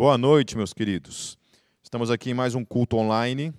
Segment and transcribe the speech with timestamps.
[0.00, 1.36] Boa noite, meus queridos.
[1.82, 3.52] Estamos aqui em mais um culto online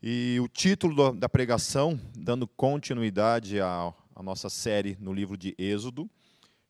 [0.00, 6.08] e o título da pregação, dando continuidade à, à nossa série no livro de Êxodo,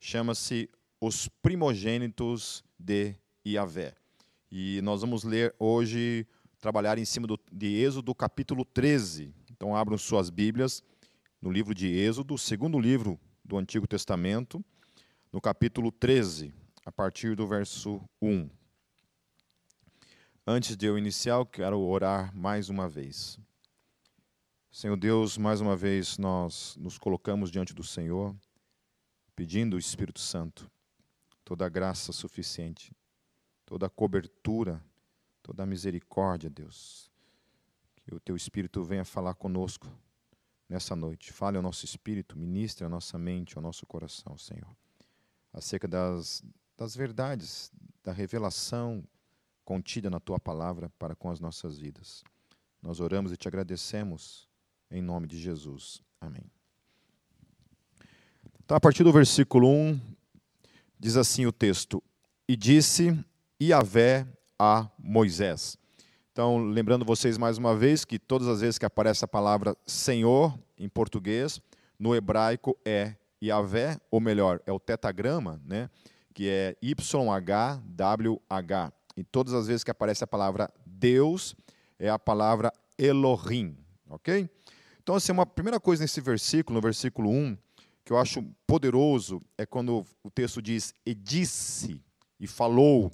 [0.01, 0.67] chama-se
[0.99, 3.15] Os Primogênitos de
[3.47, 3.93] Iavé.
[4.51, 6.27] E nós vamos ler hoje,
[6.59, 9.31] trabalhar em cima do, de Êxodo, capítulo 13.
[9.51, 10.83] Então, abram suas Bíblias
[11.39, 14.65] no livro de Êxodo, segundo livro do Antigo Testamento,
[15.31, 16.51] no capítulo 13,
[16.87, 18.49] a partir do verso 1.
[20.53, 23.39] Antes de eu iniciar, eu quero orar mais uma vez.
[24.69, 28.35] Senhor Deus, mais uma vez nós nos colocamos diante do Senhor,
[29.37, 30.69] pedindo o Espírito Santo,
[31.45, 32.93] toda a graça suficiente,
[33.65, 34.83] toda a cobertura,
[35.41, 37.09] toda a misericórdia, Deus.
[37.95, 39.87] Que o teu Espírito venha falar conosco
[40.69, 41.33] nessa noite.
[41.33, 44.77] Fale ao nosso espírito, ministre a nossa mente, ao nosso coração, Senhor,
[45.53, 46.43] acerca das,
[46.77, 47.71] das verdades,
[48.03, 49.05] da revelação
[49.65, 52.25] contida na tua palavra para com as nossas vidas.
[52.83, 54.49] Nós oramos e te agradecemos
[54.91, 56.03] em nome de Jesus.
[56.21, 56.51] Amém.
[58.65, 60.01] Então, a partir do versículo 1,
[60.99, 62.03] diz assim o texto:
[62.49, 63.19] E disse
[63.61, 64.27] Iavé
[64.59, 65.77] a Moisés.
[66.33, 70.59] Então, lembrando vocês mais uma vez que todas as vezes que aparece a palavra Senhor
[70.79, 71.61] em português,
[71.99, 75.91] no hebraico é Iavé, ou melhor, é o tetagrama, né,
[76.33, 77.81] que é YHWH.
[79.17, 81.55] E todas as vezes que aparece a palavra Deus,
[81.99, 83.77] é a palavra Elohim,
[84.09, 84.49] ok?
[85.03, 87.57] Então, assim, uma primeira coisa nesse versículo, no versículo 1,
[88.05, 92.03] que eu acho poderoso, é quando o texto diz, e disse,
[92.39, 93.11] e falou,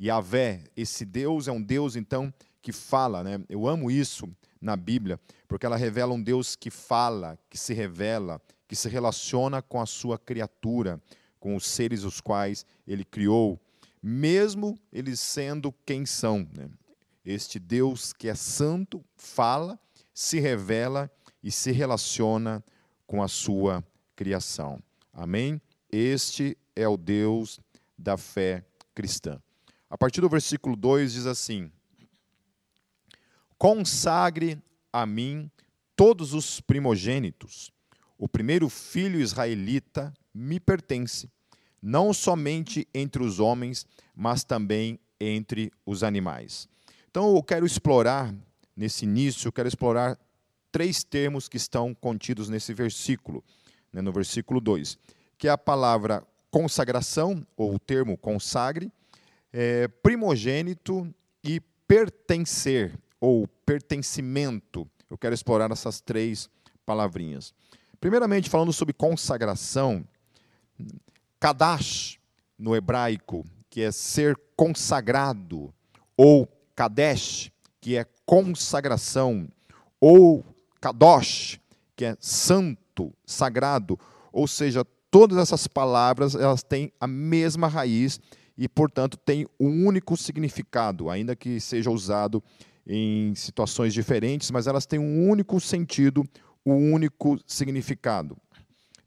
[0.00, 3.40] Yahvé, esse Deus é um Deus, então, que fala, né?
[3.48, 4.28] Eu amo isso
[4.60, 9.62] na Bíblia, porque ela revela um Deus que fala, que se revela, que se relaciona
[9.62, 11.00] com a sua criatura,
[11.40, 13.58] com os seres os quais ele criou,
[14.02, 16.48] mesmo eles sendo quem são.
[16.52, 16.68] Né?
[17.24, 19.78] Este Deus que é santo fala,
[20.14, 21.10] se revela
[21.42, 22.64] e se relaciona
[23.06, 23.84] com a sua
[24.16, 24.82] criação.
[25.12, 25.60] Amém?
[25.90, 27.60] Este é o Deus
[27.96, 28.64] da fé
[28.94, 29.40] cristã.
[29.90, 31.70] A partir do versículo 2 diz assim:
[33.56, 34.60] Consagre
[34.92, 35.50] a mim
[35.96, 37.72] todos os primogênitos.
[38.16, 41.30] O primeiro filho israelita me pertence
[41.82, 46.68] não somente entre os homens, mas também entre os animais.
[47.10, 48.34] Então eu quero explorar,
[48.76, 50.18] nesse início, eu quero explorar
[50.70, 53.42] três termos que estão contidos nesse versículo,
[53.92, 54.98] né, no versículo 2,
[55.36, 58.90] que é a palavra consagração, ou o termo consagre,
[59.52, 61.12] é, primogênito
[61.42, 64.88] e pertencer, ou pertencimento.
[65.10, 66.48] Eu quero explorar essas três
[66.84, 67.54] palavrinhas.
[68.00, 70.06] Primeiramente, falando sobre consagração,
[71.40, 72.18] Kadash,
[72.58, 75.72] no hebraico, que é ser consagrado,
[76.16, 79.48] ou Kadesh, que é consagração,
[80.00, 80.44] ou
[80.80, 81.60] Kadosh,
[81.96, 83.98] que é santo, sagrado,
[84.32, 88.20] ou seja, todas essas palavras elas têm a mesma raiz
[88.56, 92.42] e, portanto, têm um único significado, ainda que seja usado
[92.86, 96.24] em situações diferentes, mas elas têm um único sentido,
[96.64, 98.36] um único significado.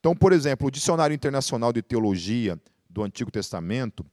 [0.02, 4.04] Então, por exemplo, o Dicionário Internacional de Teologia do Antigo Testamento,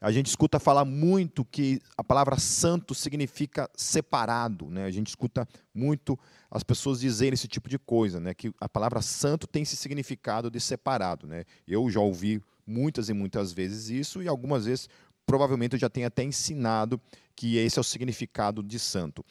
[0.00, 4.84] a gente escuta falar muito que a palavra santo significa separado, né?
[4.84, 6.18] A gente escuta muito
[6.50, 8.34] as pessoas dizerem esse tipo de coisa, né?
[8.34, 11.44] Que a palavra santo tem esse significado de separado, né?
[11.68, 14.88] Eu já ouvi muitas e muitas vezes isso e algumas vezes
[15.26, 17.00] provavelmente eu já tenho até ensinado
[17.36, 19.24] que esse é o significado de santo.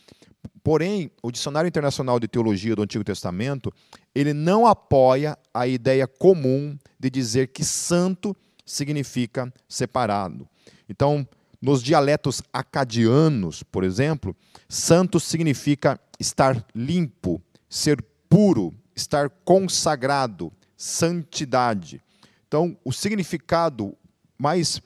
[0.64, 3.72] Porém, o Dicionário Internacional de Teologia do Antigo Testamento,
[4.14, 10.48] ele não apoia a ideia comum de dizer que santo significa separado.
[10.88, 11.28] Então,
[11.62, 14.36] nos dialetos acadianos, por exemplo,
[14.68, 22.02] santo significa estar limpo, ser puro, estar consagrado, santidade.
[22.48, 23.96] Então, o significado
[24.38, 24.82] mais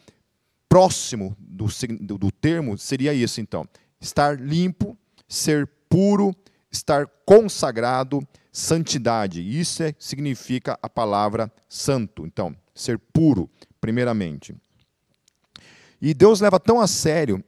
[0.69, 3.65] próximo do, do, termo seria isso, então:
[3.99, 4.97] estar limpo,
[5.27, 6.35] ser puro,
[6.71, 9.41] estar consagrado, santidade.
[9.41, 12.25] Isso é, significa a palavra santo.
[12.25, 13.49] Então, ser puro,
[13.79, 14.55] primeiramente.
[16.01, 17.43] E Deus leva tão a sério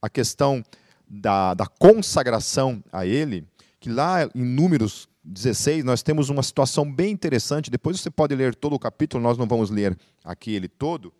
[0.00, 0.62] a questão
[1.08, 3.44] da, da consagração a Ele,
[3.80, 7.70] que lá em Números 16 nós temos uma situação bem interessante.
[7.70, 11.12] Depois você pode ler todo o capítulo, nós não vamos ler aqui ele todo.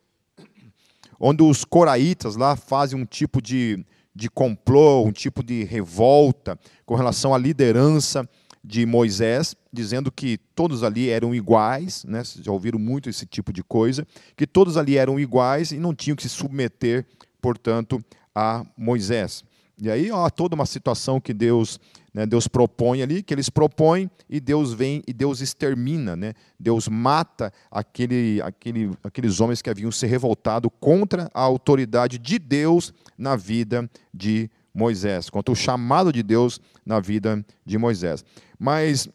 [1.19, 3.85] Onde os coraitas lá fazem um tipo de
[4.19, 8.29] de complô, um tipo de revolta com relação à liderança
[8.65, 12.25] de Moisés, dizendo que todos ali eram iguais, né?
[12.25, 14.05] Vocês já ouviram muito esse tipo de coisa,
[14.37, 17.07] que todos ali eram iguais e não tinham que se submeter,
[17.41, 18.05] portanto,
[18.35, 19.45] a Moisés.
[19.81, 21.79] E aí há toda uma situação que Deus,
[22.13, 26.35] né, Deus propõe ali, que eles propõem e Deus vem e Deus extermina, né?
[26.59, 32.93] Deus mata aquele, aquele, aqueles homens que haviam se revoltado contra a autoridade de Deus
[33.17, 38.25] na vida de Moisés, contra o chamado de Deus na vida de Moisés.
[38.59, 39.09] Mas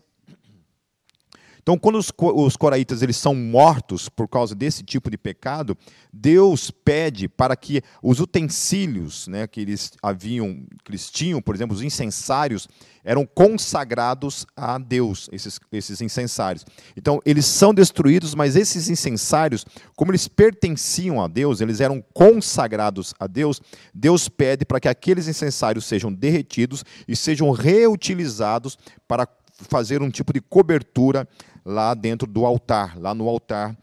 [1.63, 5.77] então, quando os, os coraitas eles são mortos por causa desse tipo de pecado,
[6.12, 11.74] Deus pede para que os utensílios né, que eles haviam, que eles tinham, por exemplo,
[11.74, 12.68] os incensários,
[13.01, 16.65] eram consagrados a Deus, esses, esses incensários.
[16.98, 23.13] Então, eles são destruídos, mas esses incensários, como eles pertenciam a Deus, eles eram consagrados
[23.18, 23.62] a Deus,
[23.94, 28.77] Deus pede para que aqueles incensários sejam derretidos e sejam reutilizados
[29.07, 29.25] para
[29.69, 31.27] fazer um tipo de cobertura
[31.65, 33.77] lá dentro do altar, lá no altar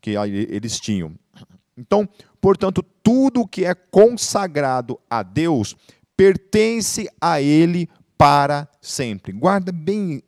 [0.00, 1.12] que eles tinham.
[1.76, 2.08] Então,
[2.40, 5.76] portanto, tudo que é consagrado a Deus
[6.16, 9.32] pertence a Ele para sempre.
[9.32, 10.22] Guarda bem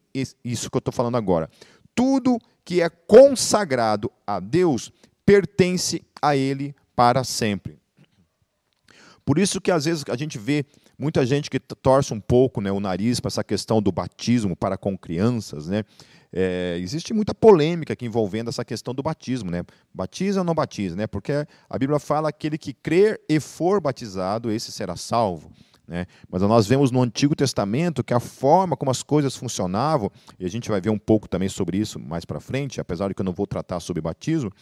[0.45, 1.49] isso que eu estou falando agora.
[1.95, 4.93] Tudo que é consagrado a Deus
[5.25, 7.79] pertence a Ele para sempre.
[9.25, 10.65] Por isso que às vezes a gente vê
[10.99, 14.77] muita gente que torce um pouco né, o nariz para essa questão do batismo para
[14.77, 15.85] com crianças, né?
[16.33, 19.63] É, existe muita polêmica aqui envolvendo essa questão do batismo, né?
[19.93, 21.07] Batiza ou não batiza, né?
[21.07, 21.33] Porque
[21.69, 25.51] a Bíblia fala aquele que crer e for batizado, esse será salvo.
[25.89, 26.05] Né?
[26.31, 30.51] Mas nós vemos no Antigo Testamento que a forma como as coisas funcionavam, e a
[30.51, 33.25] gente vai ver um pouco também sobre isso mais para frente, apesar de que eu
[33.25, 34.53] não vou tratar sobre batismo,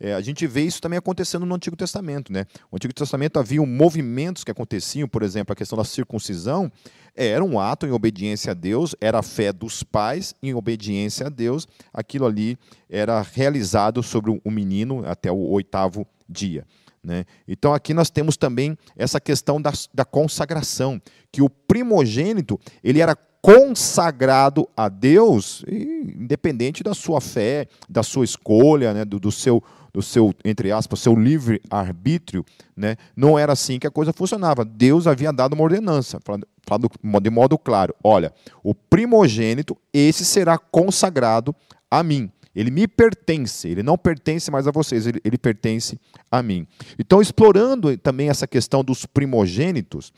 [0.00, 2.32] é, a gente vê isso também acontecendo no Antigo Testamento.
[2.32, 2.46] Né?
[2.72, 6.72] No Antigo Testamento havia movimentos que aconteciam, por exemplo, a questão da circuncisão,
[7.14, 11.28] era um ato em obediência a Deus, era a fé dos pais em obediência a
[11.28, 12.56] Deus, aquilo ali
[12.88, 16.64] era realizado sobre o menino até o oitavo dia.
[17.02, 17.24] Né?
[17.46, 21.00] Então aqui nós temos também essa questão da, da consagração,
[21.30, 28.92] que o primogênito ele era consagrado a Deus, independente da sua fé, da sua escolha,
[28.92, 29.62] né, do, do seu
[29.92, 32.44] do seu, entre aspas, seu livre arbítrio,
[32.76, 34.64] né, não era assim que a coisa funcionava.
[34.64, 36.88] Deus havia dado uma ordenança, falando,
[37.22, 38.32] de modo claro: olha,
[38.62, 41.54] o primogênito, esse será consagrado
[41.90, 42.30] a mim.
[42.54, 45.98] Ele me pertence, ele não pertence mais a vocês, ele, ele pertence
[46.30, 46.66] a mim.
[46.98, 50.12] Então, explorando também essa questão dos primogênitos,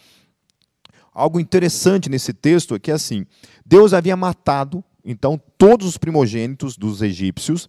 [1.12, 3.26] algo interessante nesse texto é que assim,
[3.66, 7.68] Deus havia matado então todos os primogênitos dos egípcios,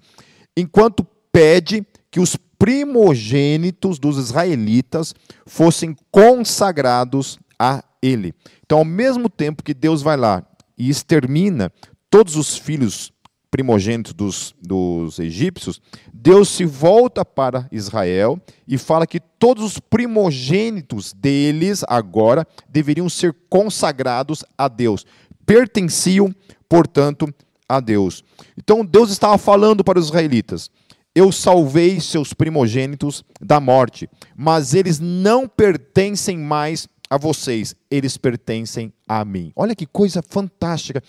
[0.56, 5.13] enquanto pede que os primogênitos dos israelitas
[5.45, 8.33] fossem consagrados a ele.
[8.65, 10.44] Então, ao mesmo tempo que Deus vai lá
[10.77, 11.71] e extermina
[12.09, 13.12] todos os filhos
[13.50, 15.81] primogênitos dos, dos egípcios,
[16.12, 23.35] Deus se volta para Israel e fala que todos os primogênitos deles agora deveriam ser
[23.50, 25.06] consagrados a Deus,
[25.45, 26.33] pertenciam,
[26.68, 27.31] portanto,
[27.68, 28.24] a Deus.
[28.57, 30.71] Então Deus estava falando para os israelitas:
[31.15, 38.92] eu salvei seus primogênitos da morte, mas eles não pertencem mais a vocês, eles pertencem
[39.07, 39.51] a mim.
[39.56, 41.04] Olha que coisa fantástica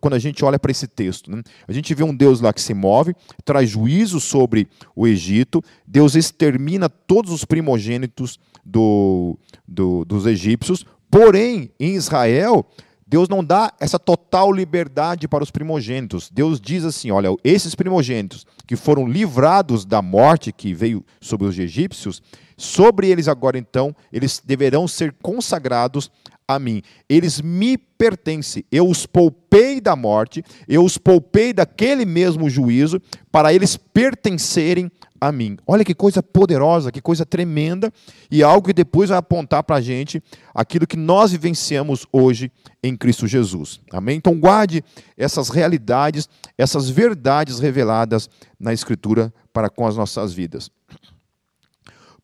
[0.00, 1.28] quando a gente olha para esse texto.
[1.30, 1.42] Né?
[1.66, 3.12] A gente vê um Deus lá que se move,
[3.44, 11.72] traz juízo sobre o Egito, Deus extermina todos os primogênitos do, do, dos egípcios, porém,
[11.80, 12.64] em Israel,
[13.08, 16.28] Deus não dá essa total liberdade para os primogênitos.
[16.30, 21.58] Deus diz assim: olha, esses primogênitos que foram livrados da morte que veio sobre os
[21.58, 22.22] egípcios,
[22.54, 26.10] sobre eles agora então, eles deverão ser consagrados
[26.48, 26.82] a mim.
[27.06, 28.64] Eles me pertencem.
[28.72, 33.00] Eu os poupei da morte, eu os poupei daquele mesmo juízo,
[33.30, 34.90] para eles pertencerem
[35.20, 35.58] a mim.
[35.66, 37.92] Olha que coisa poderosa, que coisa tremenda,
[38.30, 40.22] e algo que depois vai apontar para a gente
[40.54, 42.50] aquilo que nós vivenciamos hoje
[42.82, 43.80] em Cristo Jesus.
[43.92, 44.16] Amém?
[44.16, 44.82] Então guarde
[45.16, 50.70] essas realidades, essas verdades reveladas na Escritura para com as nossas vidas.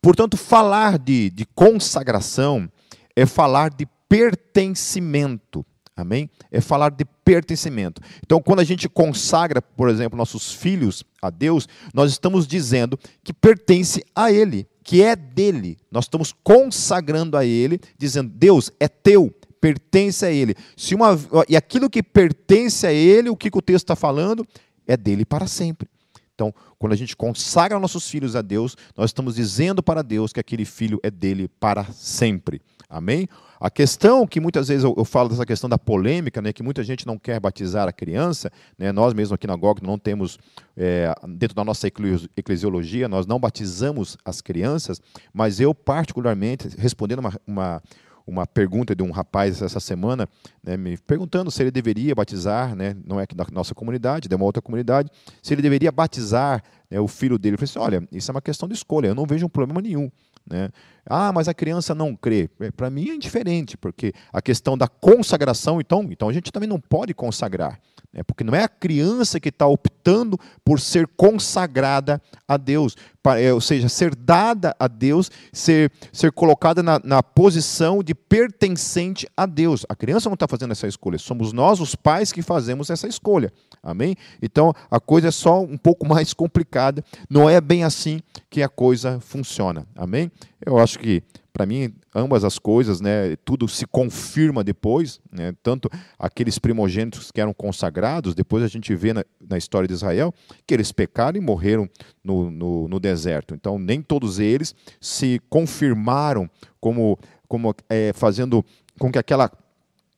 [0.01, 2.69] Portanto, falar de, de consagração
[3.15, 5.65] é falar de pertencimento.
[5.93, 6.29] Amém?
[6.49, 8.01] É falar de pertencimento.
[8.23, 13.33] Então, quando a gente consagra, por exemplo, nossos filhos a Deus, nós estamos dizendo que
[13.33, 15.77] pertence a Ele, que é dele.
[15.91, 20.55] Nós estamos consagrando a Ele, dizendo: Deus é teu, pertence a Ele.
[20.77, 21.17] Se uma,
[21.47, 24.45] e aquilo que pertence a Ele, o que, que o texto está falando?
[24.87, 25.89] É dele para sempre.
[26.33, 30.39] Então, quando a gente consagra nossos filhos a Deus, nós estamos dizendo para Deus que
[30.39, 32.61] aquele filho é dele para sempre.
[32.95, 33.27] Amém?
[33.59, 36.81] A questão que muitas vezes eu, eu, falo dessa questão da polêmica, né, que muita
[36.81, 38.49] gente não quer batizar a criança,
[38.79, 40.39] né, nós mesmos aqui na GOG não temos,
[40.77, 45.01] é, dentro da nossa eclesiologia, nós não batizamos as crianças,
[45.33, 47.83] mas eu particularmente, respondendo uma, uma,
[48.25, 50.25] uma pergunta de um rapaz essa semana,
[50.63, 54.45] né, me perguntando se ele deveria batizar, né, não é da nossa comunidade, de uma
[54.45, 55.11] outra comunidade,
[55.43, 57.55] se ele deveria batizar né, o filho dele.
[57.55, 59.81] Eu falei assim, olha, isso é uma questão de escolha, eu não vejo um problema
[59.81, 60.09] nenhum.
[60.49, 60.69] Né?
[61.05, 62.49] Ah, mas a criança não crê.
[62.59, 66.69] É, Para mim é indiferente, porque a questão da consagração, então, então a gente também
[66.69, 67.79] não pode consagrar.
[68.15, 68.23] Né?
[68.23, 72.95] Porque não é a criança que está optando por ser consagrada a Deus,
[73.37, 79.27] é, ou seja, ser dada a Deus, ser, ser colocada na, na posição de pertencente
[79.35, 79.85] a Deus.
[79.89, 83.51] A criança não está fazendo essa escolha, somos nós, os pais, que fazemos essa escolha.
[83.83, 84.15] Amém?
[84.41, 88.69] Então a coisa é só um pouco mais complicada, não é bem assim que a
[88.69, 89.85] coisa funciona.
[89.95, 90.31] Amém?
[90.65, 91.21] Eu acho que
[91.55, 97.41] para mim, ambas as coisas, né, tudo se confirma depois, né, tanto aqueles primogênitos que
[97.41, 100.33] eram consagrados, depois a gente vê na, na história de Israel
[100.65, 101.89] que eles pecaram e morreram
[102.23, 103.53] no, no, no, deserto.
[103.53, 107.19] Então, nem todos eles se confirmaram como,
[107.49, 108.63] como é, fazendo
[108.97, 109.51] com que aquela,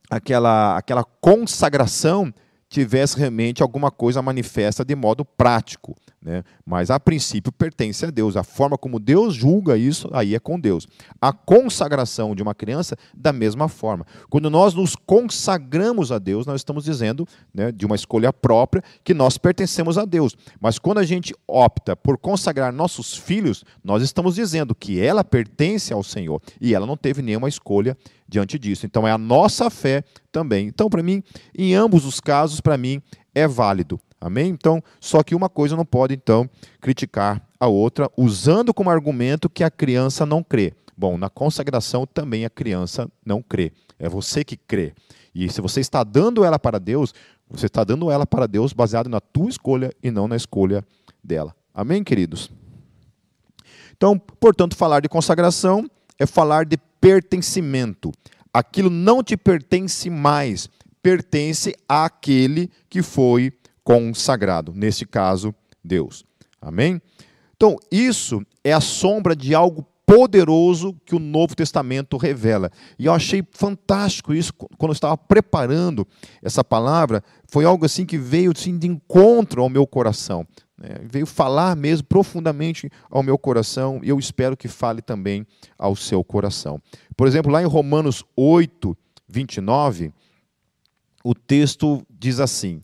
[0.09, 2.31] aquela, aquela consagração
[2.69, 5.95] tivesse realmente alguma coisa manifesta de modo prático.
[6.27, 6.43] Né?
[6.65, 8.35] Mas a princípio pertence a Deus.
[8.35, 10.85] A forma como Deus julga isso, aí é com Deus.
[11.21, 14.05] A consagração de uma criança, da mesma forma.
[14.29, 19.13] Quando nós nos consagramos a Deus, nós estamos dizendo, né, de uma escolha própria, que
[19.13, 20.35] nós pertencemos a Deus.
[20.59, 25.93] Mas quando a gente opta por consagrar nossos filhos, nós estamos dizendo que ela pertence
[25.93, 28.85] ao Senhor e ela não teve nenhuma escolha diante disso.
[28.85, 30.67] Então é a nossa fé também.
[30.67, 31.23] Então, para mim,
[31.57, 33.01] em ambos os casos, para mim,
[33.33, 33.97] é válido.
[34.19, 34.49] Amém?
[34.49, 36.49] Então, só que uma coisa não pode, então,
[36.81, 40.73] criticar a outra, usando como argumento que a criança não crê.
[40.95, 43.71] Bom, na consagração também a criança não crê.
[43.99, 44.93] É você que crê.
[45.33, 47.13] E se você está dando ela para Deus,
[47.47, 50.83] você está dando ela para Deus baseado na tua escolha e não na escolha
[51.23, 51.55] dela.
[51.73, 52.49] Amém, queridos?
[53.95, 58.11] Então, portanto, falar de consagração é falar de pertencimento.
[58.51, 60.67] Aquilo não te pertence mais,
[61.01, 63.51] pertence àquele que foi
[63.87, 66.25] consagrado, nesse caso, Deus.
[66.61, 67.01] Amém?
[67.55, 72.69] Então, isso é a sombra de algo poderoso que o Novo Testamento revela.
[72.99, 76.05] E eu achei fantástico isso quando eu estava preparando
[76.43, 80.45] essa palavra, foi algo assim que veio assim, de encontro ao meu coração.
[80.77, 80.89] Né?
[81.09, 85.47] Veio falar mesmo profundamente ao meu coração e eu espero que fale também
[85.79, 86.81] ao seu coração.
[87.15, 88.97] Por exemplo, lá em Romanos 8,
[89.29, 90.11] 29,
[91.23, 92.83] o texto diz assim: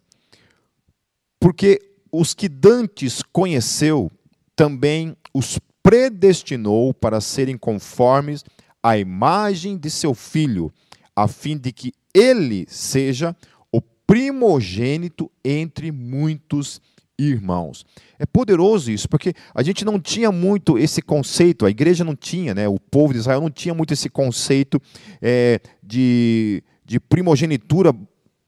[1.44, 1.78] Porque
[2.10, 4.10] os que dantes conheceu,
[4.56, 8.46] também os predestinou para serem conformes
[8.82, 10.72] à imagem de seu filho,
[11.14, 13.36] a fim de que ele seja
[13.74, 16.80] o primogênito entre muitos
[17.20, 17.86] irmãos.
[18.18, 22.54] É poderoso isso, porque a gente não tinha muito esse conceito, a igreja não tinha,
[22.54, 24.82] né, o povo de Israel não tinha muito esse conceito
[25.22, 27.94] é, de, de primogenitura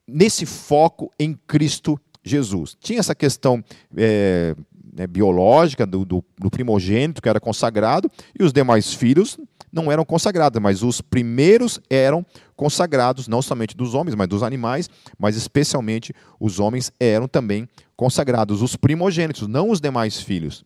[0.07, 2.75] nesse foco em Cristo Jesus.
[2.79, 3.63] Tinha essa questão
[3.95, 4.55] é,
[4.93, 9.37] né, biológica do, do, do, primogênito que era consagrado e os demais filhos
[9.71, 14.89] não eram consagrados, mas os primeiros eram consagrados, não somente dos homens, mas dos animais,
[15.19, 20.63] mas especialmente os homens eram também consagrados, os primogênitos, não os demais filhos.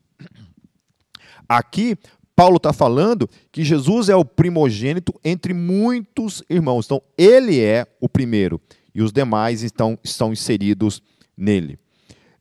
[1.48, 1.98] Aqui,
[2.36, 6.86] Paulo está falando que Jesus é o primogênito entre muitos irmãos.
[6.86, 8.62] Então, ele é o primeiro
[8.94, 11.02] e os demais estão, estão inseridos
[11.40, 11.80] nele.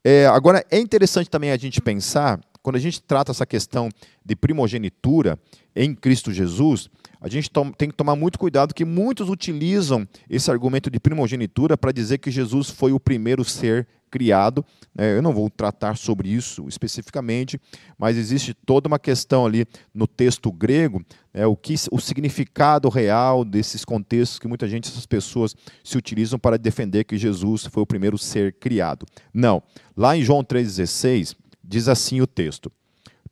[0.04, 3.88] É, agora, é interessante também a gente pensar, quando a gente trata essa questão
[4.24, 5.38] de primogenitura
[5.74, 6.90] em Cristo Jesus,
[7.20, 11.92] a gente tem que tomar muito cuidado que muitos utilizam esse argumento de primogenitura para
[11.92, 14.64] dizer que Jesus foi o primeiro ser criado.
[14.96, 17.60] É, eu não vou tratar sobre isso especificamente,
[17.98, 23.44] mas existe toda uma questão ali no texto grego, é, o que o significado real
[23.44, 27.86] desses contextos que muita gente, essas pessoas se utilizam para defender que Jesus foi o
[27.86, 29.06] primeiro ser criado.
[29.32, 29.62] Não.
[29.96, 32.72] Lá em João 3,16, diz assim o texto: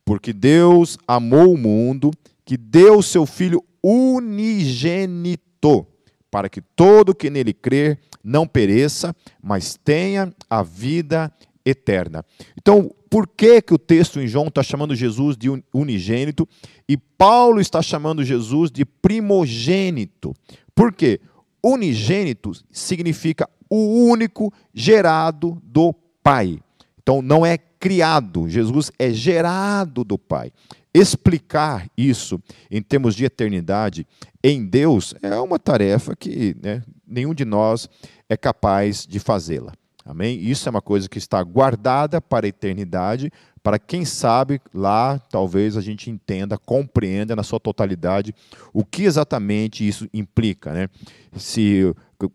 [0.05, 2.11] Porque Deus amou o mundo,
[2.45, 5.87] que deu o seu Filho unigênito,
[6.29, 11.31] para que todo que nele crer não pereça, mas tenha a vida
[11.65, 12.25] eterna.
[12.57, 16.45] Então, por que, que o texto em João está chamando Jesus de unigênito
[16.87, 20.33] e Paulo está chamando Jesus de primogênito?
[20.75, 21.21] Por quê?
[21.63, 26.59] Unigênito significa o único gerado do Pai.
[27.01, 30.51] Então não é criado, Jesus é gerado do Pai.
[30.99, 34.07] Explicar isso em termos de eternidade
[34.43, 37.87] em Deus é uma tarefa que né, nenhum de nós
[38.27, 39.73] é capaz de fazê-la.
[40.03, 40.39] Amém?
[40.39, 45.77] Isso é uma coisa que está guardada para a eternidade, para quem sabe lá talvez
[45.77, 48.33] a gente entenda, compreenda na sua totalidade
[48.73, 50.73] o que exatamente isso implica.
[50.73, 50.87] Né?
[51.35, 51.93] Se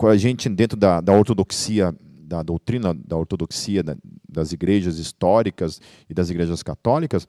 [0.09, 1.93] a gente, dentro da, da ortodoxia,
[2.33, 3.83] da doutrina da ortodoxia
[4.29, 7.27] das igrejas históricas e das igrejas católicas,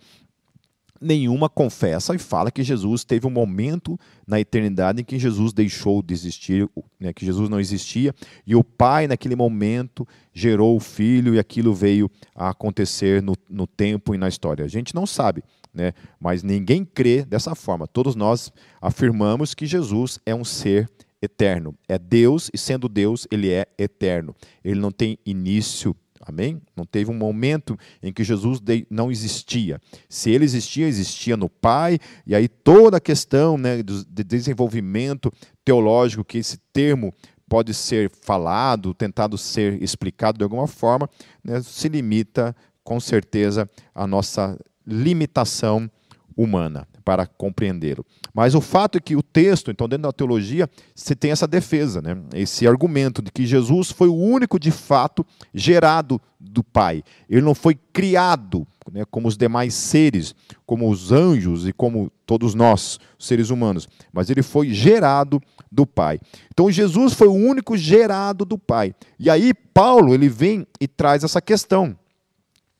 [1.03, 6.01] nenhuma confessa e fala que Jesus teve um momento na eternidade em que Jesus deixou
[6.01, 6.69] de existir,
[6.99, 8.15] né, que Jesus não existia,
[8.47, 13.67] e o Pai, naquele momento, gerou o Filho e aquilo veio a acontecer no, no
[13.67, 14.63] tempo e na história.
[14.63, 15.43] A gente não sabe,
[15.73, 17.85] né, mas ninguém crê dessa forma.
[17.85, 20.89] Todos nós afirmamos que Jesus é um ser
[21.21, 21.75] eterno.
[21.87, 24.35] É Deus e, sendo Deus, ele é eterno.
[24.63, 25.95] Ele não tem início
[26.25, 26.61] Amém?
[26.75, 29.79] Não teve um momento em que Jesus não existia.
[30.07, 35.31] Se ele existia, existia no Pai, e aí toda a questão né, de desenvolvimento
[35.65, 37.13] teológico, que esse termo
[37.47, 41.09] pode ser falado, tentado ser explicado de alguma forma,
[41.43, 45.89] né, se limita, com certeza, à nossa limitação
[46.35, 48.05] humana para compreendê-lo.
[48.33, 52.01] Mas o fato é que o texto, então, dentro da teologia, se tem essa defesa,
[52.01, 52.17] né?
[52.33, 55.23] esse argumento de que Jesus foi o único, de fato,
[55.53, 57.03] gerado do Pai.
[57.29, 60.35] Ele não foi criado né, como os demais seres,
[60.65, 66.19] como os anjos e como todos nós, seres humanos, mas ele foi gerado do Pai.
[66.51, 68.93] Então Jesus foi o único gerado do Pai.
[69.19, 71.95] E aí Paulo ele vem e traz essa questão,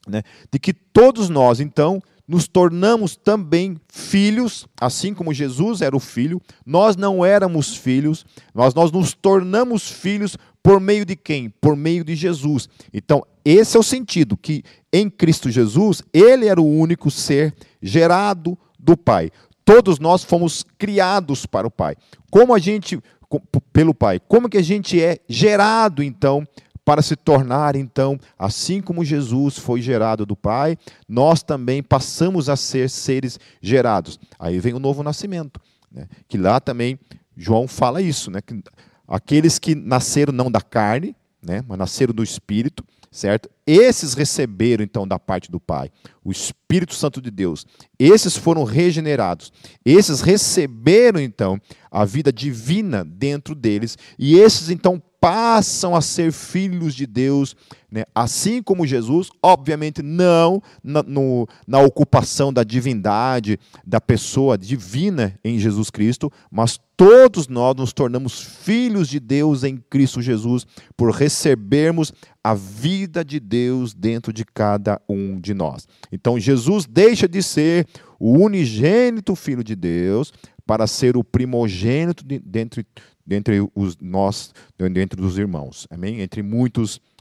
[0.08, 6.00] né, de que todos nós então nos tornamos também filhos, assim como Jesus era o
[6.00, 11.50] filho, nós não éramos filhos, nós, nós nos tornamos filhos por meio de quem?
[11.50, 12.70] Por meio de Jesus.
[12.94, 18.58] Então, esse é o sentido, que em Cristo Jesus, ele era o único ser gerado
[18.80, 19.30] do Pai.
[19.66, 21.96] Todos nós fomos criados para o Pai.
[22.32, 23.00] Como a gente,
[23.74, 26.48] pelo Pai, como que a gente é gerado, então,
[26.86, 32.56] para se tornar, então, assim como Jesus foi gerado do Pai, nós também passamos a
[32.56, 34.20] ser seres gerados.
[34.38, 35.62] Aí vem o novo nascimento,
[35.92, 36.08] né?
[36.28, 37.00] que lá também
[37.38, 38.42] João fala isso, né?
[38.42, 38.62] que
[39.08, 41.64] aqueles que nasceram não da carne, né?
[41.68, 43.50] mas nasceram do Espírito, certo?
[43.66, 45.90] Esses receberam então da parte do Pai,
[46.24, 47.66] o Espírito Santo de Deus.
[47.98, 49.54] Esses foram regenerados.
[49.86, 56.94] Esses receberam então a vida divina dentro deles e esses então passam a ser filhos
[56.94, 57.56] de Deus,
[57.94, 58.06] né?
[58.16, 65.60] assim como Jesus, obviamente não na, no, na ocupação da divindade, da pessoa divina em
[65.60, 70.66] Jesus Cristo, mas todos nós nos tornamos filhos de Deus em Cristo Jesus,
[70.98, 72.12] por recebermos
[72.44, 75.88] a vida de Deus dentro de cada um de nós.
[76.12, 77.86] Então Jesus deixa de ser
[78.20, 80.34] o unigênito Filho de Deus
[80.66, 82.84] para ser o primogênito de, dentre
[83.26, 85.88] dentre os nós, dentre os irmãos.
[85.90, 86.20] Amém?
[86.20, 87.13] Entre muitos irmãos.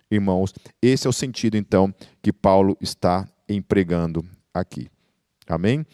[0.81, 4.89] Esse é o sentido, então, que Paulo está empregando aqui.
[5.47, 5.87] Amém?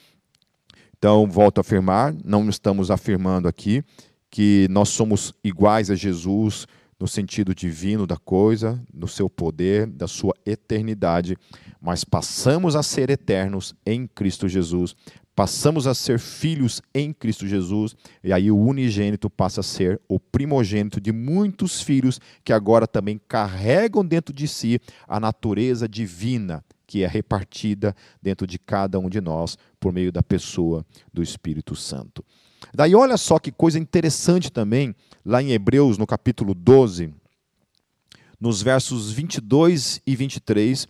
[0.96, 3.84] Então, volto a afirmar, não estamos afirmando aqui
[4.30, 6.66] que nós somos iguais a Jesus
[6.98, 11.36] no sentido divino da coisa, no seu poder, da sua eternidade,
[11.80, 14.96] mas passamos a ser eternos em Cristo Jesus
[15.38, 20.18] passamos a ser filhos em Cristo Jesus, e aí o unigênito passa a ser o
[20.18, 27.04] primogênito de muitos filhos que agora também carregam dentro de si a natureza divina que
[27.04, 32.24] é repartida dentro de cada um de nós por meio da pessoa do Espírito Santo.
[32.74, 34.92] Daí olha só que coisa interessante também,
[35.24, 37.14] lá em Hebreus, no capítulo 12,
[38.40, 40.88] nos versos 22 e 23,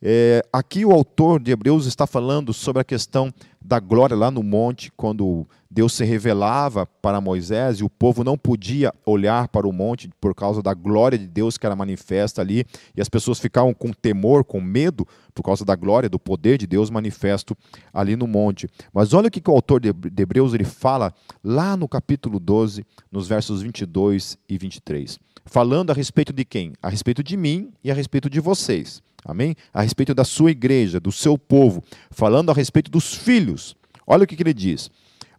[0.00, 3.32] é, aqui o autor de Hebreus está falando sobre a questão
[3.66, 8.38] da glória lá no monte, quando Deus se revelava para Moisés e o povo não
[8.38, 12.64] podia olhar para o monte por causa da glória de Deus que era manifesta ali,
[12.96, 16.66] e as pessoas ficavam com temor, com medo, por causa da glória, do poder de
[16.66, 17.56] Deus manifesto
[17.92, 18.68] ali no monte.
[18.94, 23.26] Mas olha o que o autor de Hebreus ele fala lá no capítulo 12, nos
[23.26, 25.18] versos 22 e 23.
[25.44, 26.72] Falando a respeito de quem?
[26.80, 29.02] A respeito de mim e a respeito de vocês.
[29.26, 29.56] Amém?
[29.74, 33.74] A respeito da sua igreja, do seu povo, falando a respeito dos filhos.
[34.06, 34.88] Olha o que, que ele diz: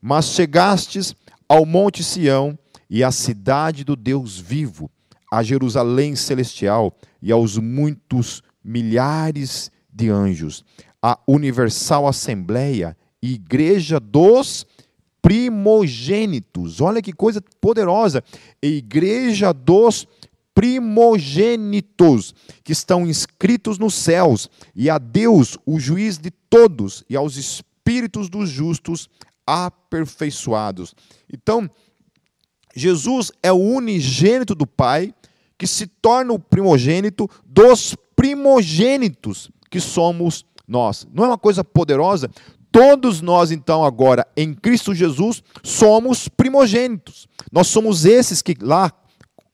[0.02, 1.15] Mas chegastes
[1.47, 4.91] ao Monte Sião e à cidade do Deus vivo,
[5.32, 10.65] a Jerusalém celestial e aos muitos milhares de anjos,
[11.02, 14.65] a universal assembleia e igreja dos
[15.21, 16.82] primogênitos.
[16.82, 18.21] Olha que coisa poderosa!
[18.62, 20.06] Igreja dos
[20.58, 27.38] primogênitos que estão inscritos nos céus, e a Deus, o juiz de todos, e aos
[27.38, 29.08] espíritos dos justos
[29.46, 30.96] aperfeiçoados.
[31.32, 31.70] Então,
[32.76, 35.13] Jesus é o unigênito do Pai,
[35.60, 41.08] que se torna o primogênito dos primogênitos que somos nós.
[41.13, 42.32] Não é uma coisa poderosa?
[42.72, 47.28] Todos nós, então, agora, em Cristo Jesus, somos primogênitos.
[47.52, 48.91] Nós somos esses que lá,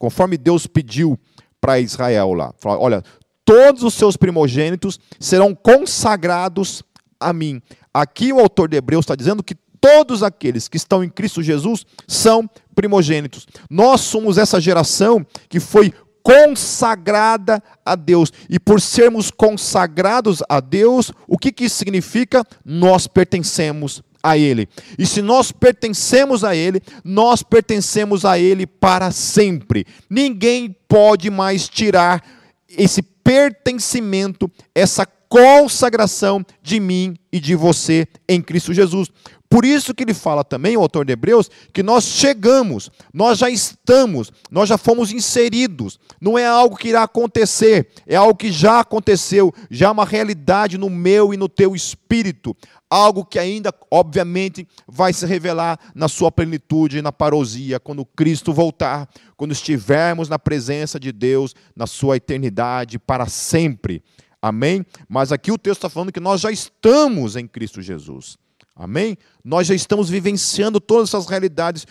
[0.04, 1.18] conforme Deus pediu
[1.62, 3.02] para Israel lá, olha,
[3.46, 6.84] todos os seus primogênitos serão consagrados
[7.18, 7.62] a mim.
[7.94, 11.86] Aqui o autor de Hebreus está dizendo que todos aqueles que estão em Cristo Jesus
[12.06, 13.48] são primogênitos.
[13.70, 18.34] Nós somos essa geração que foi consagrada a Deus.
[18.50, 22.44] E por sermos consagrados a Deus, o que, que significa?
[22.66, 24.69] Nós pertencemos a Ele.
[24.97, 29.86] E se nós pertencemos a Ele, nós pertencemos a Ele para sempre.
[30.09, 32.23] Ninguém pode mais tirar
[32.69, 39.09] esse pertencimento, essa consagração de mim e de você em Cristo Jesus.
[39.54, 43.52] Por isso que ele fala também, o autor de Hebreus, que nós chegamos, nós já
[43.52, 46.00] estamos, nós já fomos inseridos.
[46.20, 50.76] Não é algo que irá acontecer, é algo que já aconteceu, já é uma realidade
[50.76, 52.58] no meu e no teu espírito.
[52.89, 59.08] Algo que ainda, obviamente, vai se revelar na sua plenitude, na parousia, quando Cristo voltar,
[59.38, 64.02] quando estivermos na presença de Deus, na sua eternidade, para sempre.
[64.42, 64.84] Amém?
[65.08, 68.42] Mas aqui o texto está falando que nós já estamos em Cristo Jesus.
[68.75, 69.17] Amém?
[69.43, 71.86] Nós já estamos vivenciando todas essas realidades,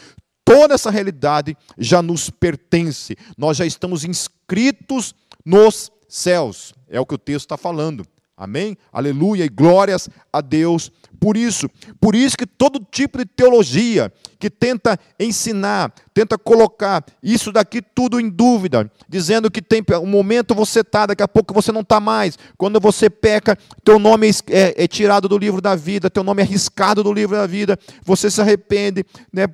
[0.45, 3.17] toda essa realidade já nos pertence.
[3.37, 5.15] Nós já estamos inscritos
[5.45, 6.75] nos céus.
[6.89, 8.05] É o que o texto está falando.
[8.43, 8.77] Amém?
[8.93, 11.71] Aleluia e glórias a Deus por isso.
[12.01, 18.19] Por isso que todo tipo de teologia que tenta ensinar, tenta colocar isso daqui tudo
[18.19, 22.01] em dúvida, dizendo que tem um momento você está, daqui a pouco você não está
[22.01, 22.37] mais.
[22.59, 26.45] Quando você peca, teu nome é, é, tirado do livro da vida, teu nome é
[26.45, 29.47] riscado do livro da vida, você se arrepende, né?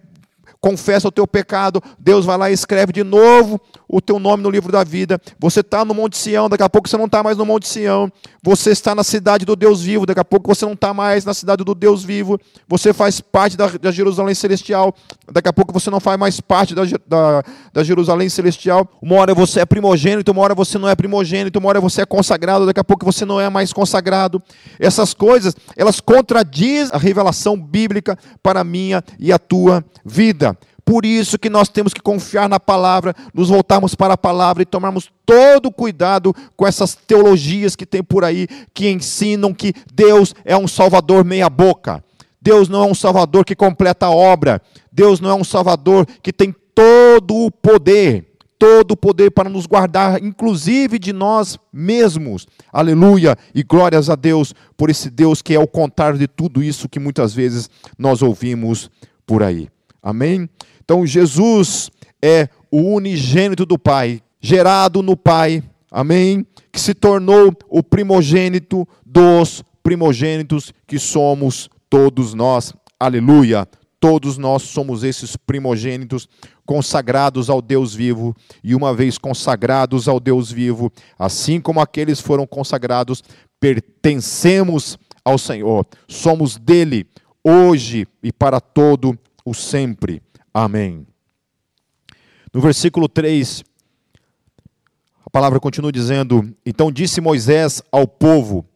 [0.61, 4.51] Confessa o teu pecado, Deus vai lá e escreve de novo o teu nome no
[4.51, 5.21] livro da vida.
[5.39, 8.13] Você está no Monte Sião, daqui a pouco você não está mais no Monte Sião.
[8.43, 11.33] Você está na cidade do Deus vivo, daqui a pouco você não está mais na
[11.33, 12.39] cidade do Deus vivo.
[12.69, 14.95] Você faz parte da, da, Jerusalém Celestial,
[15.33, 17.43] daqui a pouco você não faz mais parte da, da,
[17.73, 18.89] da Jerusalém Celestial.
[19.01, 22.07] Uma hora você é primogênito, uma hora você não é primogênito, uma hora você é
[22.07, 24.43] consagrado, daqui a pouco você não é mais consagrado.
[24.79, 30.48] Essas coisas, elas contradizem a revelação bíblica para a minha e a tua vida.
[30.89, 34.65] Por isso que nós temos que confiar na palavra, nos voltarmos para a palavra e
[34.65, 40.57] tomarmos todo cuidado com essas teologias que tem por aí que ensinam que Deus é
[40.57, 42.03] um salvador meia boca.
[42.41, 44.63] Deus não é um salvador que completa a obra.
[44.91, 48.25] Deus não é um salvador que tem todo o poder
[48.59, 52.47] todo o poder para nos guardar, inclusive de nós mesmos.
[52.73, 56.89] Aleluia e glórias a Deus por esse Deus que é o contrário de tudo isso
[56.89, 58.91] que muitas vezes nós ouvimos
[59.27, 59.69] por aí.
[60.03, 60.49] Amém?
[60.89, 61.91] Então, Jesus
[62.23, 66.47] é o unigênito do Pai, gerado no Pai, amém?
[66.73, 73.69] Que se tornou o primogênito dos primogênitos que somos todos nós, aleluia.
[74.01, 76.27] Todos nós somos esses primogênitos
[76.65, 82.47] consagrados ao Deus vivo, e uma vez consagrados ao Deus vivo, assim como aqueles foram
[82.47, 83.23] consagrados,
[83.61, 87.07] pertencemos ao Senhor, somos dele,
[87.45, 90.23] hoje e para todo o sempre.
[90.53, 91.07] Amém.
[92.53, 93.63] No versículo 3,
[95.25, 98.67] a palavra continua dizendo: Então disse Moisés ao povo: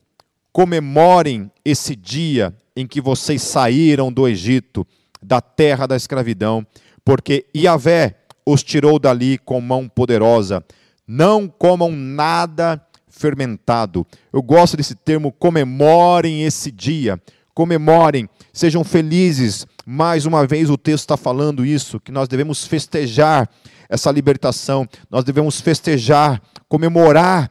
[0.52, 4.86] Comemorem esse dia em que vocês saíram do Egito,
[5.22, 6.66] da terra da escravidão,
[7.04, 10.64] porque Yahvé os tirou dali com mão poderosa.
[11.06, 14.06] Não comam nada fermentado.
[14.32, 17.20] Eu gosto desse termo, comemorem esse dia.
[17.54, 23.48] Comemorem, sejam felizes, mais uma vez o texto está falando isso, que nós devemos festejar
[23.88, 27.50] essa libertação, nós devemos festejar, comemorar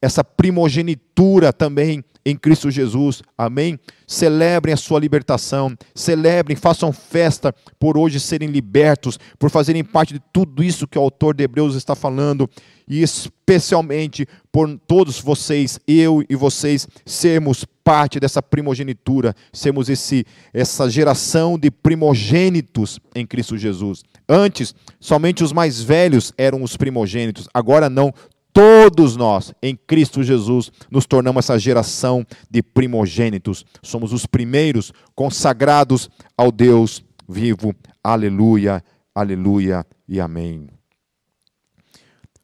[0.00, 3.22] essa primogenitura também em Cristo Jesus.
[3.36, 3.78] Amém?
[4.06, 10.22] Celebrem a sua libertação, celebrem, façam festa por hoje serem libertos, por fazerem parte de
[10.32, 12.48] tudo isso que o autor de Hebreus está falando,
[12.86, 20.88] e especialmente por todos vocês, eu e vocês, sermos parte dessa primogenitura, sermos esse, essa
[20.90, 24.02] geração de primogênitos em Cristo Jesus.
[24.28, 28.12] Antes, somente os mais velhos eram os primogênitos, agora não,
[28.52, 33.64] Todos nós, em Cristo Jesus, nos tornamos essa geração de primogênitos.
[33.82, 37.74] Somos os primeiros consagrados ao Deus vivo.
[38.04, 38.84] Aleluia,
[39.14, 40.68] aleluia e amém.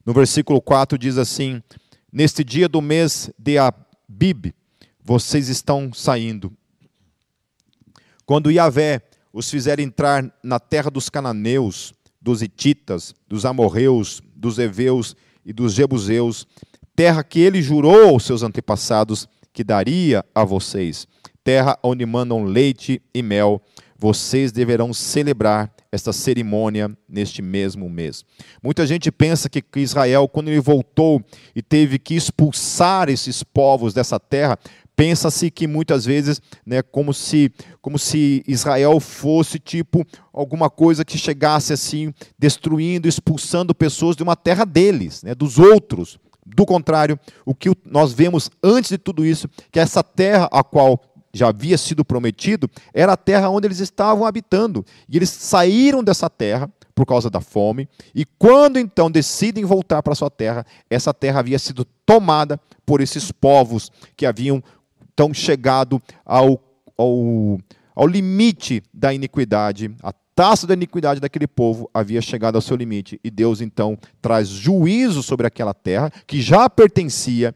[0.04, 1.62] No versículo 4 diz assim:
[2.10, 4.54] Neste dia do mês de Abib,
[5.04, 6.50] vocês estão saindo.
[8.24, 15.14] Quando Yahvé os fizer entrar na terra dos cananeus, dos hititas, dos amorreus, dos heveus
[15.44, 16.46] e dos jebuseus,
[16.94, 21.06] terra que ele jurou aos seus antepassados que daria a vocês,
[21.42, 23.62] terra onde mandam leite e mel,
[23.98, 28.24] vocês deverão celebrar esta cerimônia neste mesmo mês.
[28.62, 31.20] Muita gente pensa que Israel, quando ele voltou
[31.54, 34.58] e teve que expulsar esses povos dessa terra,
[34.98, 41.16] pensa-se que muitas vezes, né, como se como se Israel fosse tipo alguma coisa que
[41.16, 46.18] chegasse assim destruindo, expulsando pessoas de uma terra deles, né, dos outros.
[46.44, 51.00] Do contrário, o que nós vemos antes de tudo isso, que essa terra a qual
[51.32, 54.84] já havia sido prometido, era a terra onde eles estavam habitando.
[55.08, 60.16] E eles saíram dessa terra por causa da fome, e quando então decidem voltar para
[60.16, 64.60] sua terra, essa terra havia sido tomada por esses povos que haviam
[65.18, 66.62] então chegado ao,
[66.96, 67.58] ao,
[67.92, 73.18] ao limite da iniquidade, a taça da iniquidade daquele povo havia chegado ao seu limite,
[73.24, 77.52] e Deus então traz juízo sobre aquela terra que já pertencia,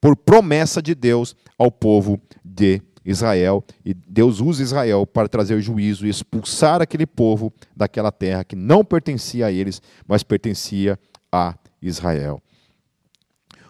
[0.00, 6.06] por promessa de Deus, ao povo de Israel, e Deus usa Israel para trazer juízo
[6.06, 10.96] e expulsar aquele povo daquela terra que não pertencia a eles, mas pertencia
[11.32, 12.40] a Israel.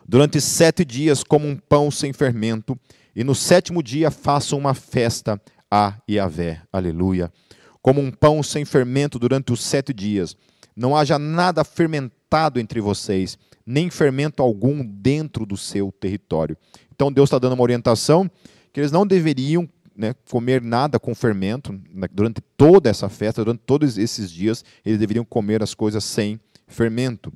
[0.07, 2.79] Durante sete dias, como um pão sem fermento,
[3.14, 6.62] e no sétimo dia façam uma festa a Yahvé.
[6.72, 7.33] Aleluia.
[7.81, 10.37] Como um pão sem fermento durante os sete dias.
[10.75, 16.57] Não haja nada fermentado entre vocês, nem fermento algum dentro do seu território.
[16.94, 18.31] Então Deus está dando uma orientação
[18.72, 23.62] que eles não deveriam né, comer nada com fermento né, durante toda essa festa, durante
[23.66, 27.33] todos esses dias, eles deveriam comer as coisas sem fermento.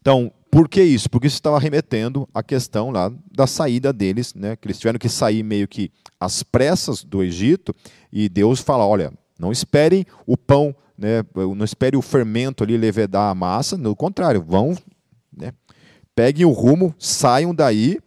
[0.00, 1.10] Então, por que isso?
[1.10, 5.06] Porque isso estava remetendo à questão lá da saída deles, né, que eles tiveram que
[5.06, 7.74] sair meio que às pressas do Egito,
[8.10, 11.22] e Deus fala: olha, não esperem o pão, né,
[11.54, 14.74] não esperem o fermento ali levedar a massa, no contrário, vão,
[15.36, 15.52] né,
[16.14, 17.98] peguem o rumo, saiam daí,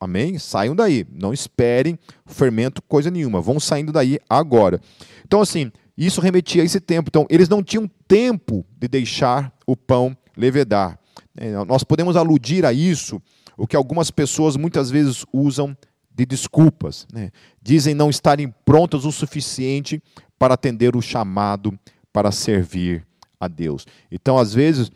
[0.00, 0.36] Amém?
[0.38, 1.06] Saiam daí.
[1.10, 3.40] Não esperem fermento, coisa nenhuma.
[3.40, 4.78] Vão saindo daí agora.
[5.24, 7.08] Então, assim, isso remetia a esse tempo.
[7.08, 10.98] Então, eles não tinham tempo de deixar o pão levedar.
[11.36, 13.20] É, nós podemos aludir a isso,
[13.56, 15.76] o que algumas pessoas muitas vezes usam
[16.14, 17.06] de desculpas.
[17.12, 17.30] Né?
[17.62, 20.00] Dizem não estarem prontas o suficiente
[20.38, 21.76] para atender o chamado
[22.12, 23.04] para servir
[23.40, 23.86] a Deus.
[24.10, 24.90] Então, às vezes,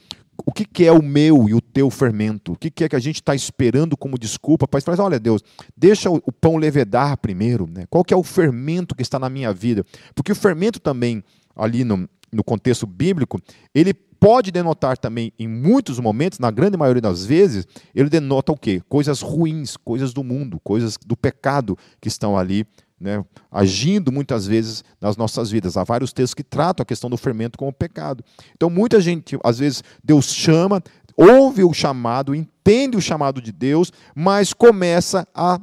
[0.46, 2.52] o que, é o meu e o teu fermento?
[2.52, 5.42] O que, que é que a gente está esperando como desculpa para falar, olha Deus,
[5.76, 7.68] deixa o pão levedar primeiro.
[7.68, 7.84] Né?
[7.90, 9.84] Qual que é o fermento que está na minha vida?
[10.14, 11.22] Porque o fermento também,
[11.56, 13.40] ali no, no contexto bíblico,
[13.74, 18.56] ele pode denotar também, em muitos momentos, na grande maioria das vezes, ele denota o
[18.56, 18.82] quê?
[18.88, 22.66] Coisas ruins, coisas do mundo, coisas do pecado que estão ali
[23.00, 25.76] né, agindo muitas vezes nas nossas vidas.
[25.76, 28.24] Há vários textos que tratam a questão do fermento como pecado.
[28.54, 30.82] Então, muita gente, às vezes, Deus chama,
[31.16, 35.60] ouve o chamado, entende o chamado de Deus, mas começa a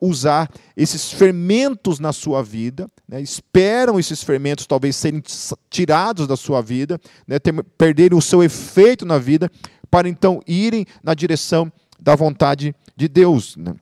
[0.00, 5.22] usar esses fermentos na sua vida, né, esperam esses fermentos talvez serem
[5.70, 9.50] tirados da sua vida, né, ter, perderem o seu efeito na vida,
[9.90, 13.56] para então irem na direção da vontade de Deus.
[13.56, 13.74] Né.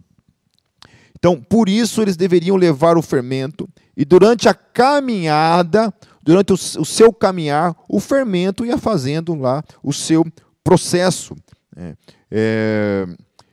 [1.19, 6.85] Então, por isso eles deveriam levar o fermento, e durante a caminhada, durante o, o
[6.85, 10.25] seu caminhar, o fermento ia fazendo lá o seu
[10.63, 11.35] processo.
[11.77, 11.95] É,
[12.31, 13.07] é,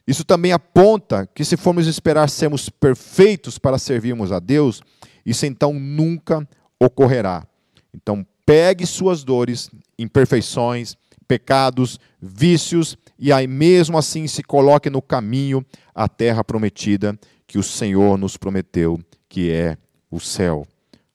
[0.07, 4.81] isso também aponta que se formos esperar sermos perfeitos para servirmos a Deus,
[5.25, 6.47] isso então nunca
[6.79, 7.47] ocorrerá.
[7.93, 15.65] Então, pegue suas dores, imperfeições, pecados, vícios, e aí mesmo assim se coloque no caminho
[15.95, 19.77] à terra prometida que o Senhor nos prometeu, que é
[20.11, 20.67] o céu.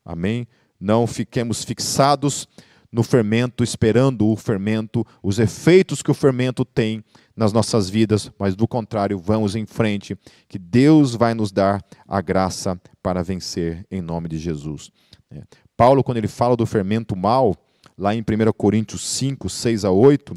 [0.05, 0.46] Amém?
[0.81, 2.48] Não fiquemos fixados
[2.90, 7.05] no fermento, esperando o fermento, os efeitos que o fermento tem
[7.38, 10.16] nas nossas vidas, mas do contrário, vamos em frente,
[10.48, 14.90] que Deus vai nos dar a graça para vencer em nome de Jesus.
[15.31, 15.42] É.
[15.77, 17.55] Paulo, quando ele fala do fermento mal,
[17.96, 18.24] lá em 1
[18.57, 20.35] Coríntios 5, 6 a 8,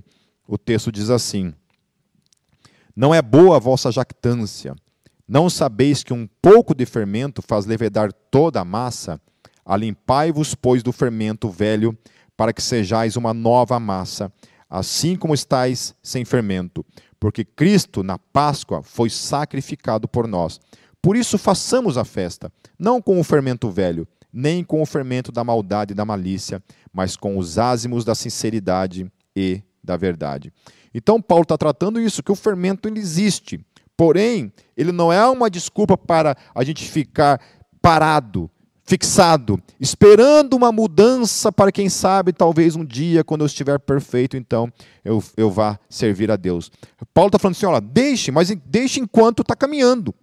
[0.48, 1.54] o texto diz assim:
[2.96, 4.76] Não é boa a vossa jactância
[5.32, 9.18] não sabeis que um pouco de fermento faz levedar toda a massa?
[9.66, 11.98] Alimpai-vos, pois, do fermento velho,
[12.36, 14.30] para que sejais uma nova massa,
[14.72, 16.86] assim como estáis sem fermento.
[17.20, 20.62] Porque Cristo, na Páscoa, foi sacrificado por nós.
[21.02, 25.44] Por isso, façamos a festa, não com o fermento velho, nem com o fermento da
[25.44, 30.54] maldade e da malícia, mas com os ázimos da sinceridade e da verdade.
[30.94, 33.60] Então, Paulo está tratando isso, que o fermento ele existe.
[33.98, 37.42] Porém, ele não é uma desculpa para a gente ficar
[37.82, 38.50] parado,
[38.84, 44.72] fixado, esperando uma mudança para quem sabe, talvez um dia, quando eu estiver perfeito, então
[45.04, 46.72] eu, eu vá servir a Deus.
[47.14, 50.14] Paulo está falando assim: olha, deixe, mas deixe enquanto está caminhando.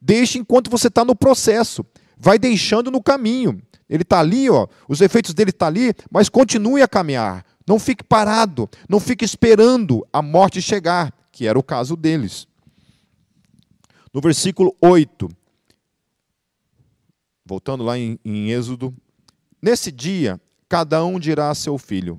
[0.00, 1.84] Deixe enquanto você está no processo.
[2.16, 3.60] Vai deixando no caminho.
[3.88, 7.44] Ele está ali, ó, os efeitos dele estão tá ali, mas continue a caminhar.
[7.66, 12.46] Não fique parado, não fique esperando a morte chegar, que era o caso deles.
[14.12, 15.28] No versículo 8,
[17.52, 18.94] voltando lá em, em Êxodo,
[19.60, 22.18] nesse dia cada um dirá a seu filho: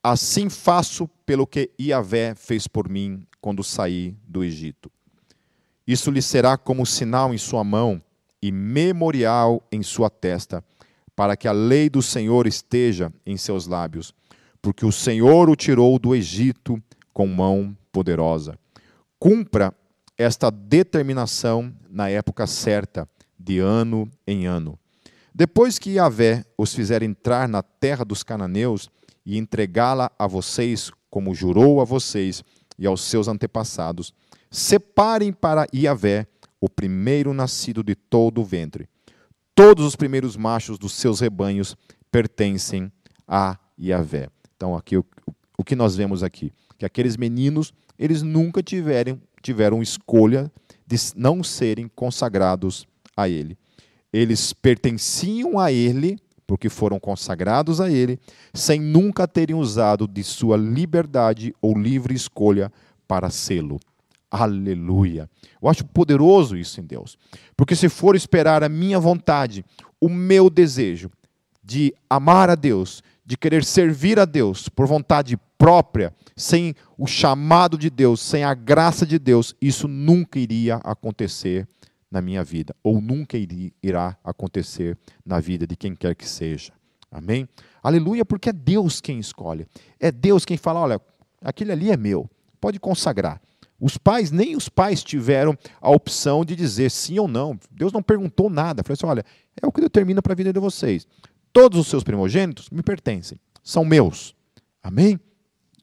[0.00, 4.90] Assim faço pelo que Iavé fez por mim quando saí do Egito.
[5.84, 8.00] Isso lhe será como sinal em sua mão
[8.40, 10.64] e memorial em sua testa,
[11.16, 14.14] para que a lei do Senhor esteja em seus lábios
[14.64, 18.58] porque o Senhor o tirou do Egito com mão poderosa.
[19.18, 19.74] Cumpra
[20.16, 23.06] esta determinação na época certa,
[23.44, 24.78] de ano em ano.
[25.34, 28.88] Depois que Yahvé os fizer entrar na terra dos cananeus
[29.26, 32.42] e entregá-la a vocês, como jurou a vocês
[32.78, 34.14] e aos seus antepassados,
[34.50, 36.26] separem para Yahvé
[36.60, 38.88] o primeiro nascido de todo o ventre.
[39.54, 41.76] Todos os primeiros machos dos seus rebanhos
[42.10, 42.90] pertencem
[43.26, 44.28] a Yahvé.
[44.56, 45.04] Então, aqui o,
[45.64, 50.50] que nós vemos aqui, que aqueles meninos, eles nunca tiveram, tiveram escolha
[50.86, 53.56] de não serem consagrados a ele.
[54.12, 58.18] Eles pertenciam a ele, porque foram consagrados a ele,
[58.52, 62.70] sem nunca terem usado de sua liberdade ou livre escolha
[63.08, 63.80] para sê-lo.
[64.30, 65.28] Aleluia.
[65.62, 67.16] Eu acho poderoso isso em Deus.
[67.56, 69.64] Porque se for esperar a minha vontade,
[70.00, 71.10] o meu desejo
[71.62, 77.78] de amar a Deus, de querer servir a Deus por vontade própria, sem o chamado
[77.78, 81.66] de Deus, sem a graça de Deus, isso nunca iria acontecer
[82.14, 83.36] na minha vida, ou nunca
[83.82, 84.96] irá acontecer
[85.26, 86.72] na vida de quem quer que seja.
[87.10, 87.48] Amém?
[87.82, 89.66] Aleluia, porque é Deus quem escolhe.
[89.98, 91.00] É Deus quem fala: olha,
[91.42, 93.42] aquele ali é meu, pode consagrar.
[93.80, 97.58] Os pais, nem os pais tiveram a opção de dizer sim ou não.
[97.68, 98.84] Deus não perguntou nada.
[98.84, 99.24] Falou assim: olha,
[99.60, 101.08] é o que determina para a vida de vocês.
[101.52, 104.36] Todos os seus primogênitos me pertencem, são meus.
[104.80, 105.18] Amém?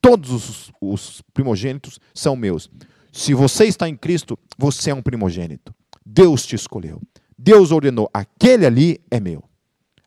[0.02, 2.70] Todos os, os primogênitos são meus.
[3.12, 5.76] Se você está em Cristo, você é um primogênito.
[6.06, 7.02] Deus te escolheu.
[7.38, 9.44] Deus ordenou: aquele ali é meu.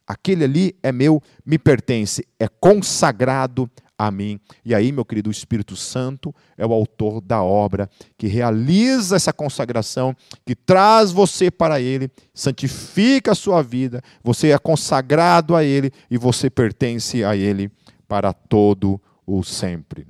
[0.07, 4.39] Aquele ali é meu, me pertence, é consagrado a mim.
[4.65, 9.33] E aí, meu querido, o Espírito Santo é o autor da obra que realiza essa
[9.33, 15.91] consagração, que traz você para Ele, santifica a sua vida, você é consagrado a Ele
[16.11, 17.71] e você pertence a Ele
[18.07, 20.07] para todo o sempre.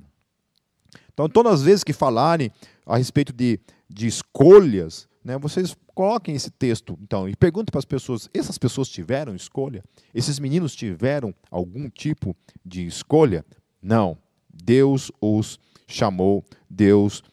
[1.13, 2.51] Então, todas as vezes que falarem
[2.85, 7.85] a respeito de, de escolhas, né, vocês coloquem esse texto, então, e perguntem para as
[7.85, 9.83] pessoas: essas pessoas tiveram escolha?
[10.13, 13.43] Esses meninos tiveram algum tipo de escolha?
[13.81, 14.15] Não.
[14.53, 17.23] Deus os chamou, Deus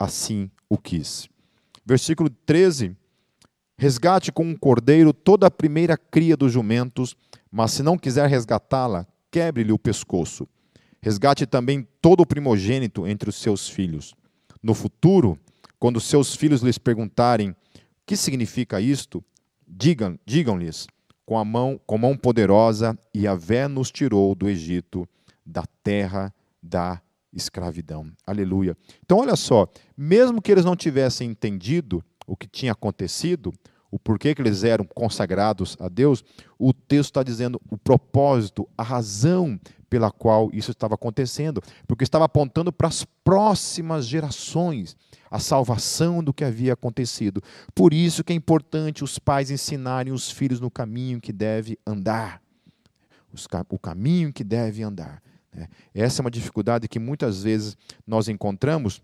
[0.00, 1.28] assim o quis.
[1.84, 2.96] Versículo 13:
[3.76, 7.14] Resgate com um cordeiro toda a primeira cria dos jumentos,
[7.50, 10.48] mas se não quiser resgatá-la, quebre-lhe o pescoço.
[11.02, 14.14] Resgate também todo o primogênito entre os seus filhos.
[14.62, 15.38] No futuro,
[15.82, 17.56] quando seus filhos lhes perguntarem o
[18.06, 19.20] que significa isto,
[19.66, 20.86] digam, digam-lhes,
[21.26, 25.08] com a mão, com mão poderosa, e a Vé nos tirou do Egito
[25.44, 28.12] da terra da escravidão.
[28.24, 28.76] Aleluia.
[29.04, 29.66] Então, olha só,
[29.96, 33.52] mesmo que eles não tivessem entendido o que tinha acontecido,
[33.92, 36.24] o porquê que eles eram consagrados a Deus,
[36.58, 42.24] o texto está dizendo o propósito, a razão pela qual isso estava acontecendo, porque estava
[42.24, 44.96] apontando para as próximas gerações
[45.30, 47.42] a salvação do que havia acontecido.
[47.74, 52.40] Por isso que é importante os pais ensinarem os filhos no caminho que deve andar,
[53.68, 55.22] o caminho que deve andar.
[55.52, 55.68] Né?
[55.94, 57.76] Essa é uma dificuldade que muitas vezes
[58.06, 59.02] nós encontramos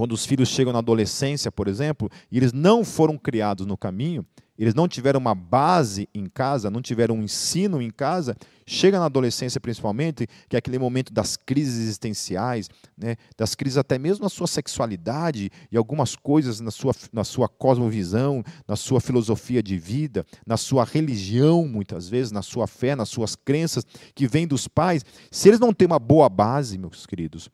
[0.00, 4.24] quando os filhos chegam na adolescência, por exemplo, e eles não foram criados no caminho,
[4.58, 8.34] eles não tiveram uma base em casa, não tiveram um ensino em casa,
[8.66, 13.98] chega na adolescência principalmente, que é aquele momento das crises existenciais, né, das crises até
[13.98, 19.62] mesmo na sua sexualidade e algumas coisas na sua, na sua cosmovisão, na sua filosofia
[19.62, 23.84] de vida, na sua religião, muitas vezes, na sua fé, nas suas crenças,
[24.14, 25.04] que vêm dos pais.
[25.30, 27.50] Se eles não têm uma boa base, meus queridos,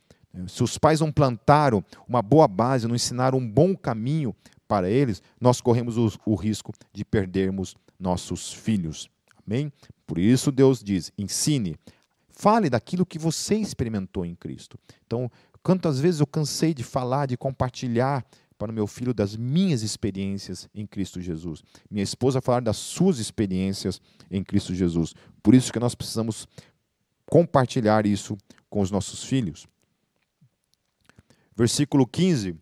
[0.46, 4.34] se os pais não plantaram uma boa base, não ensinaram um bom caminho
[4.68, 9.08] para eles, nós corremos o, o risco de perdermos nossos filhos.
[9.46, 9.72] Amém?
[10.06, 11.76] Por isso Deus diz: ensine,
[12.38, 14.78] Fale daquilo que você experimentou em Cristo.
[15.06, 15.30] Então,
[15.62, 18.22] quantas vezes eu cansei de falar, de compartilhar
[18.58, 21.62] para o meu filho das minhas experiências em Cristo Jesus.
[21.90, 25.14] Minha esposa falar das suas experiências em Cristo Jesus.
[25.42, 26.46] Por isso que nós precisamos
[27.24, 28.36] compartilhar isso
[28.68, 29.66] com os nossos filhos.
[31.56, 32.54] Versículo 15.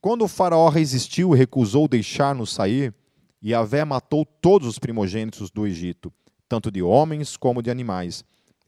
[0.00, 2.94] Quando o faraó resistiu e recusou deixar-nos sair,
[3.44, 6.10] Yahvé matou todos os primogênitos do Egito,
[6.48, 8.24] tanto de homens como de animais.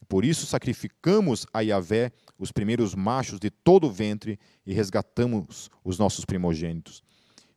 [0.06, 5.98] Por isso sacrificamos a Yahvé os primeiros machos de todo o ventre e resgatamos os
[5.98, 7.02] nossos primogênitos.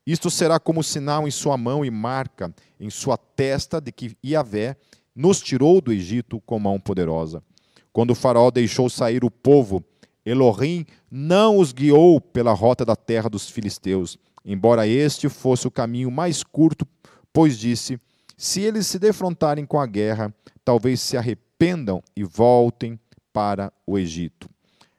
[0.06, 4.78] Isto será como sinal em sua mão e marca em sua testa de que Yahvé
[5.14, 7.44] nos tirou do Egito com mão poderosa.
[7.92, 9.84] Quando o faraó deixou sair o povo,
[10.28, 16.12] Elohim não os guiou pela rota da terra dos filisteus, embora este fosse o caminho
[16.12, 16.86] mais curto,
[17.32, 17.98] pois disse:
[18.36, 23.00] Se eles se defrontarem com a guerra, talvez se arrependam e voltem
[23.32, 24.50] para o Egito.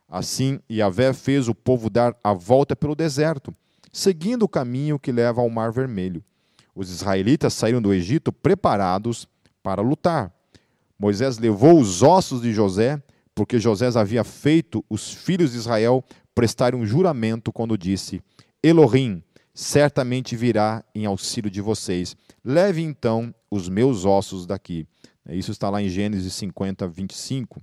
[0.09, 3.55] Assim, Yahvé fez o povo dar a volta pelo deserto,
[3.93, 6.25] seguindo o caminho que leva ao Mar Vermelho.
[6.75, 9.29] Os israelitas saíram do Egito preparados
[9.63, 10.33] para lutar.
[10.99, 13.03] Moisés levou os ossos de José,
[13.39, 18.21] porque José havia feito os filhos de Israel prestarem um juramento quando disse:
[18.61, 19.23] Elohim
[19.55, 22.17] certamente virá em auxílio de vocês.
[22.45, 24.89] Leve então os meus ossos daqui.
[25.29, 27.63] Isso está lá em Gênesis 50, 25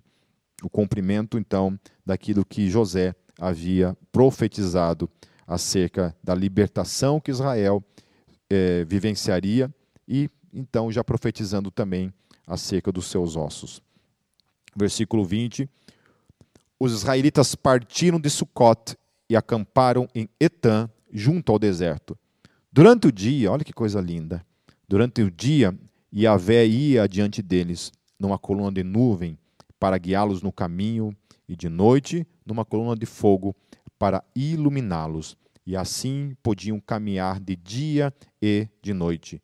[0.64, 5.10] o cumprimento, então, daquilo que José havia profetizado
[5.46, 7.84] acerca da libertação que Israel
[8.50, 9.70] é, vivenciaria
[10.08, 12.14] e, então, já profetizando também
[12.48, 13.84] acerca dos seus ossos.
[14.76, 15.70] Versículo 20:
[16.80, 18.96] Os israelitas partiram de Sucot
[19.30, 22.18] e acamparam em Etã, junto ao deserto.
[22.72, 24.46] Durante o dia, olha que coisa linda,
[24.88, 25.78] durante o dia,
[26.14, 29.38] Yahvé ia adiante deles, numa coluna de nuvem,
[29.80, 31.16] para guiá-los no caminho,
[31.48, 33.56] e de noite numa coluna de fogo
[33.98, 39.42] para iluminá-los, e assim podiam caminhar de dia e de noite.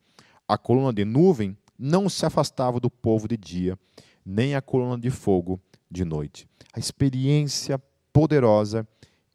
[0.47, 3.77] A coluna de nuvem não se afastava do povo de dia,
[4.25, 5.59] nem a coluna de fogo
[5.89, 6.47] de noite.
[6.73, 7.81] A experiência
[8.13, 8.87] poderosa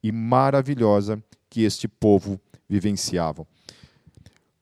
[0.02, 3.46] e maravilhosa que este povo vivenciava.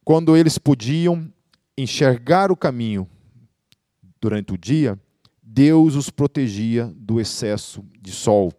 [0.05, 1.33] Quando eles podiam
[1.77, 3.09] enxergar o caminho
[4.21, 4.99] durante o dia,
[5.43, 8.53] Deus os protegia do excesso de sol.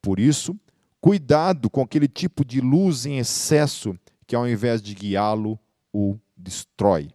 [0.00, 0.58] Por isso,
[1.00, 5.58] cuidado com aquele tipo de luz em excesso que, ao invés de guiá-lo,
[5.92, 7.08] o destrói.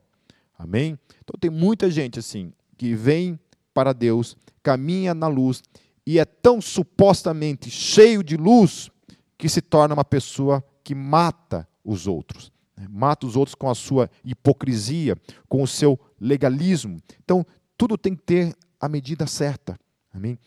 [0.58, 0.98] Amém?
[1.24, 3.40] Então, tem muita gente assim que vem
[3.74, 5.64] para Deus, caminha na luz
[6.06, 8.90] e é tão supostamente cheio de luz
[9.38, 12.52] que se torna uma pessoa que mata os outros.
[12.76, 12.88] Né?
[12.90, 15.16] Mata os outros com a sua hipocrisia,
[15.48, 17.00] com o seu legalismo.
[17.24, 17.46] Então,
[17.78, 19.80] tudo tem que ter a medida certa.
[20.14, 20.38] Amém?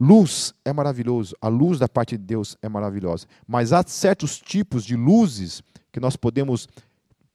[0.00, 4.84] Luz é maravilhoso, a luz da parte de Deus é maravilhosa, mas há certos tipos
[4.84, 5.62] de luzes
[5.92, 6.66] que nós podemos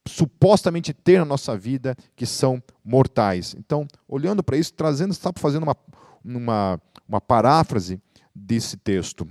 [0.08, 3.56] supostamente ter na nossa vida que são mortais.
[3.58, 5.76] Então, olhando para isso, trazendo, está fazendo uma,
[6.24, 8.02] uma, uma paráfrase
[8.34, 9.28] desse texto.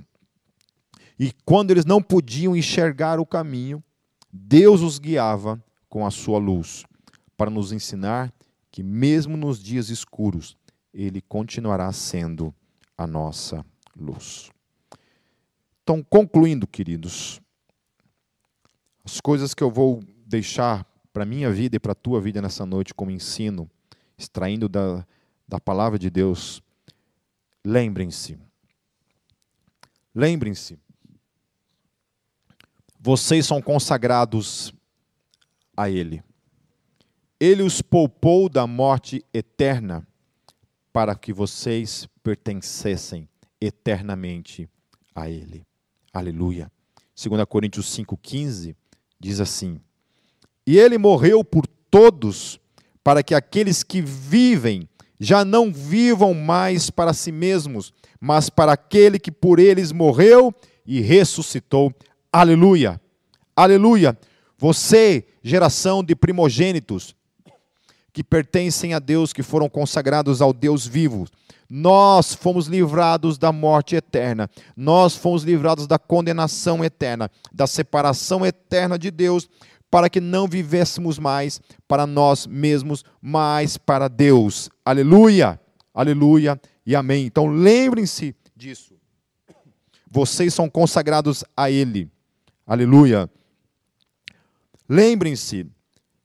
[1.18, 3.82] E quando eles não podiam enxergar o caminho,
[4.32, 6.84] Deus os guiava com a sua luz,
[7.36, 8.32] para nos ensinar
[8.70, 10.56] que, mesmo nos dias escuros,
[10.92, 12.54] ele continuará sendo
[12.96, 13.64] a nossa
[13.98, 14.50] luz.
[15.82, 17.40] Então, concluindo, queridos,
[19.04, 22.42] as coisas que eu vou deixar para a minha vida e para a tua vida
[22.42, 23.70] nessa noite como ensino,
[24.18, 25.06] extraindo da,
[25.46, 26.60] da palavra de Deus,
[27.64, 28.38] lembrem-se,
[30.14, 30.78] lembrem-se,
[32.98, 34.74] vocês são consagrados
[35.76, 36.22] a Ele.
[37.38, 40.06] Ele os poupou da morte eterna
[40.92, 43.28] para que vocês pertencessem
[43.60, 44.68] eternamente
[45.14, 45.64] a Ele.
[46.12, 46.70] Aleluia.
[47.14, 48.74] 2 Coríntios 5,15
[49.20, 49.80] diz assim:
[50.66, 52.58] E Ele morreu por todos,
[53.04, 54.88] para que aqueles que vivem
[55.18, 60.54] já não vivam mais para si mesmos, mas para aquele que por eles morreu
[60.86, 61.92] e ressuscitou.
[62.32, 63.00] Aleluia.
[63.54, 64.18] Aleluia.
[64.58, 67.14] Você, geração de primogênitos,
[68.12, 71.26] que pertencem a Deus, que foram consagrados ao Deus vivo.
[71.68, 78.98] Nós fomos livrados da morte eterna, nós fomos livrados da condenação eterna, da separação eterna
[78.98, 79.48] de Deus,
[79.90, 84.68] para que não vivêssemos mais para nós mesmos, mas para Deus.
[84.84, 85.60] Aleluia,
[85.94, 87.26] aleluia e amém.
[87.26, 88.94] Então lembrem-se disso.
[90.10, 92.10] Vocês são consagrados a Ele.
[92.66, 93.30] Aleluia.
[94.88, 95.66] Lembrem-se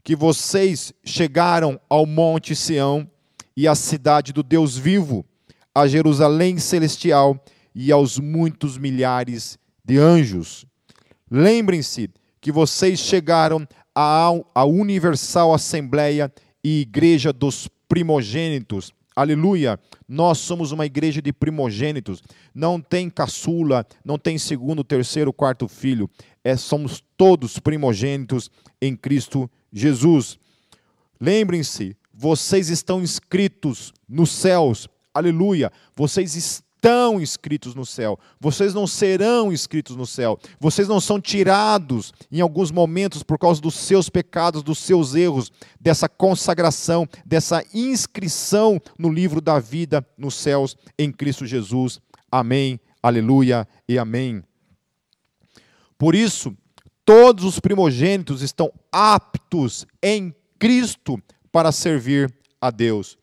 [0.04, 3.10] que vocês chegaram ao Monte Sião
[3.56, 5.26] e à cidade do Deus vivo,
[5.74, 7.44] a Jerusalém celestial
[7.74, 10.66] e aos muitos milhares de anjos.
[11.30, 12.10] Lembrem-se
[12.42, 16.34] que vocês chegaram à Universal Assembleia
[16.64, 18.92] e Igreja dos Primogênitos.
[19.16, 19.80] Aleluia!
[20.08, 22.24] Nós somos uma igreja de primogênitos.
[22.56, 26.10] Não tem caçula, não tem segundo, terceiro, quarto filho.
[26.44, 28.50] É, somos todos primogênitos
[28.82, 30.40] em Cristo Jesus.
[31.20, 34.88] Lembrem-se, vocês estão inscritos nos céus.
[35.14, 35.72] Aleluia!
[35.96, 38.18] Vocês estão estão inscritos no céu.
[38.40, 40.40] Vocês não serão inscritos no céu.
[40.60, 45.52] Vocês não são tirados em alguns momentos por causa dos seus pecados, dos seus erros,
[45.80, 52.02] dessa consagração, dessa inscrição no livro da vida nos céus em Cristo Jesus.
[52.32, 52.80] Amém.
[53.04, 54.44] Aleluia e amém.
[56.00, 56.56] Por isso,
[57.06, 61.22] todos os primogênitos estão aptos em Cristo
[61.52, 63.21] para servir a Deus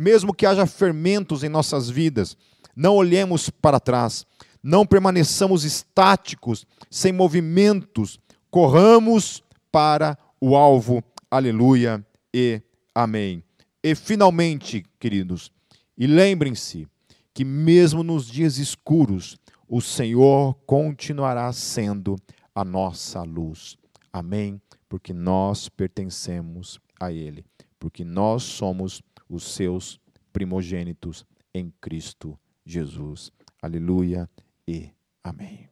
[0.00, 2.34] mesmo que haja fermentos em nossas vidas,
[2.74, 4.24] não olhemos para trás,
[4.62, 8.18] não permaneçamos estáticos, sem movimentos,
[8.50, 11.04] corramos para o alvo.
[11.30, 12.62] Aleluia e
[12.94, 13.44] amém.
[13.84, 15.52] E finalmente, queridos,
[15.98, 16.88] e lembrem-se
[17.34, 19.36] que mesmo nos dias escuros,
[19.68, 22.16] o Senhor continuará sendo
[22.54, 23.76] a nossa luz.
[24.10, 24.62] Amém?
[24.88, 27.44] Porque nós pertencemos a Ele,
[27.78, 29.98] porque nós somos os seus
[30.32, 31.24] primogênitos
[31.54, 33.32] em Cristo Jesus.
[33.62, 34.28] Aleluia
[34.66, 34.90] e
[35.22, 35.68] amém.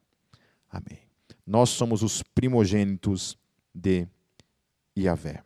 [0.71, 1.01] Amém.
[1.47, 3.37] Nós somos os primogênitos
[3.75, 4.07] de
[4.97, 5.43] Yahvé.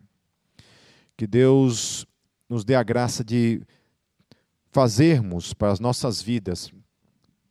[1.17, 2.07] Que Deus
[2.49, 3.63] nos dê a graça de
[4.71, 6.73] fazermos para as nossas vidas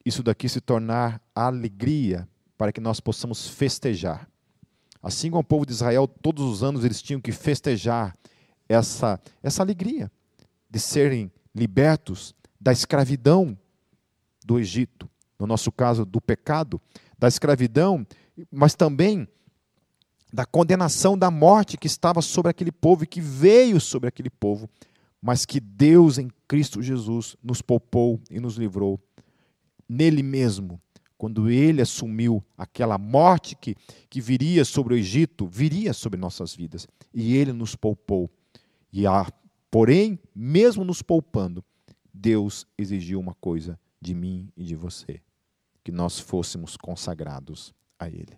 [0.05, 4.28] isso daqui se tornar alegria para que nós possamos festejar.
[5.01, 8.16] Assim como o povo de Israel, todos os anos eles tinham que festejar
[8.68, 10.12] essa, essa alegria
[10.72, 13.58] de serem libertos da escravidão
[14.46, 16.80] do Egito, no nosso caso, do pecado,
[17.20, 18.08] da escravidão,
[18.50, 19.28] mas também
[20.32, 24.70] da condenação da morte que estava sobre aquele povo e que veio sobre aquele povo,
[25.22, 29.00] mas que Deus em Cristo Jesus nos poupou e nos livrou
[29.88, 30.82] nele mesmo.
[31.18, 33.76] Quando ele assumiu aquela morte que,
[34.10, 36.88] que viria sobre o Egito, viria sobre nossas vidas.
[37.14, 38.28] E ele nos poupou.
[38.92, 39.32] E a
[39.72, 41.64] Porém, mesmo nos poupando,
[42.14, 45.22] Deus exigiu uma coisa de mim e de você:
[45.82, 48.38] que nós fôssemos consagrados a Ele,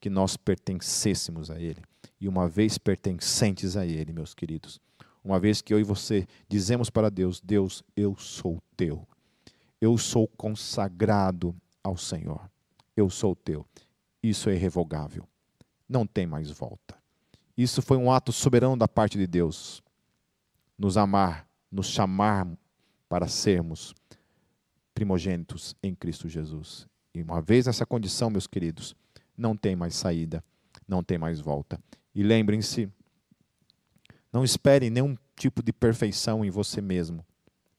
[0.00, 1.82] que nós pertencêssemos a Ele.
[2.18, 4.80] E uma vez pertencentes a Ele, meus queridos,
[5.22, 9.06] uma vez que eu e você dizemos para Deus: Deus, eu sou teu,
[9.82, 11.54] eu sou consagrado
[11.84, 12.50] ao Senhor,
[12.96, 13.66] eu sou teu.
[14.22, 15.28] Isso é irrevogável,
[15.86, 16.98] não tem mais volta.
[17.54, 19.82] Isso foi um ato soberano da parte de Deus
[20.80, 22.48] nos amar, nos chamar
[23.06, 23.94] para sermos
[24.94, 26.88] primogênitos em Cristo Jesus.
[27.14, 28.96] E uma vez essa condição, meus queridos,
[29.36, 30.42] não tem mais saída,
[30.88, 31.78] não tem mais volta.
[32.14, 32.90] E lembrem-se,
[34.32, 37.26] não esperem nenhum tipo de perfeição em você mesmo,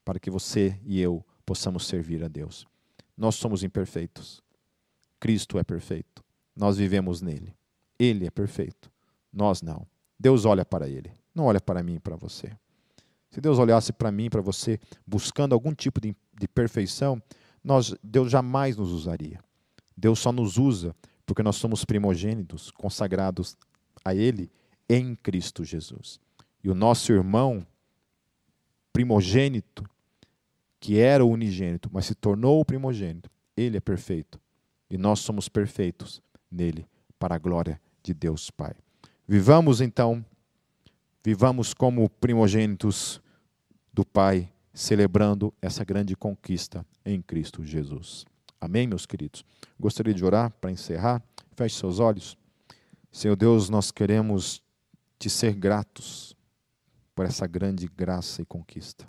[0.05, 2.67] para que você e eu possamos servir a Deus.
[3.17, 4.43] Nós somos imperfeitos.
[5.19, 6.23] Cristo é perfeito.
[6.55, 7.55] Nós vivemos nele.
[7.97, 8.91] Ele é perfeito.
[9.33, 9.87] Nós não.
[10.19, 12.55] Deus olha para ele, não olha para mim e para você.
[13.31, 17.21] Se Deus olhasse para mim, para você, buscando algum tipo de, de perfeição,
[17.63, 19.39] nós, Deus jamais nos usaria.
[19.95, 23.57] Deus só nos usa porque nós somos primogênitos, consagrados
[24.03, 24.51] a Ele
[24.89, 26.19] em Cristo Jesus.
[26.61, 27.65] E o nosso irmão
[28.91, 29.85] primogênito,
[30.79, 34.39] que era o unigênito, mas se tornou o primogênito, ele é perfeito.
[34.89, 36.21] E nós somos perfeitos
[36.51, 36.85] nele,
[37.17, 38.73] para a glória de Deus Pai.
[39.27, 40.25] Vivamos então
[41.23, 43.21] Vivamos como primogênitos
[43.93, 48.25] do Pai, celebrando essa grande conquista em Cristo Jesus.
[48.59, 49.45] Amém, meus queridos?
[49.79, 51.21] Gostaria de orar para encerrar.
[51.55, 52.35] Feche seus olhos.
[53.11, 54.63] Senhor Deus, nós queremos
[55.19, 56.35] te ser gratos
[57.13, 59.07] por essa grande graça e conquista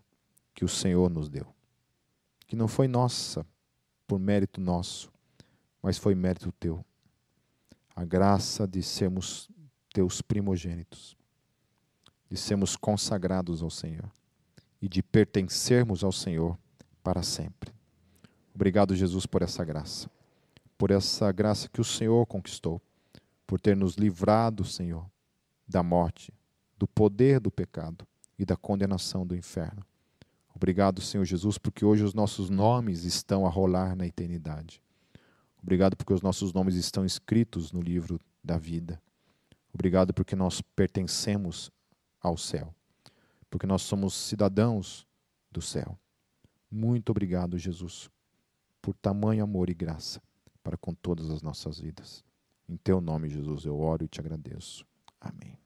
[0.54, 1.46] que o Senhor nos deu.
[2.46, 3.46] Que não foi nossa,
[4.06, 5.10] por mérito nosso,
[5.82, 6.84] mas foi mérito teu.
[7.96, 9.48] A graça de sermos
[9.94, 11.16] teus primogênitos
[12.32, 14.10] de sermos consagrados ao Senhor
[14.80, 16.58] e de pertencermos ao Senhor
[17.02, 17.70] para sempre.
[18.54, 20.10] Obrigado, Jesus, por essa graça,
[20.78, 22.80] por essa graça que o Senhor conquistou,
[23.46, 25.04] por ter nos livrado, Senhor,
[25.68, 26.32] da morte,
[26.78, 28.06] do poder do pecado
[28.38, 29.84] e da condenação do inferno.
[30.54, 34.82] Obrigado, Senhor Jesus, porque hoje os nossos nomes estão a rolar na eternidade.
[35.62, 38.98] Obrigado porque os nossos nomes estão escritos no livro da vida.
[39.74, 41.70] Obrigado porque nós pertencemos
[42.22, 42.74] ao céu,
[43.50, 45.06] porque nós somos cidadãos
[45.50, 45.98] do céu.
[46.70, 48.10] Muito obrigado, Jesus,
[48.80, 50.22] por tamanho amor e graça
[50.62, 52.24] para com todas as nossas vidas.
[52.68, 54.86] Em teu nome, Jesus, eu oro e te agradeço.
[55.20, 55.61] Amém.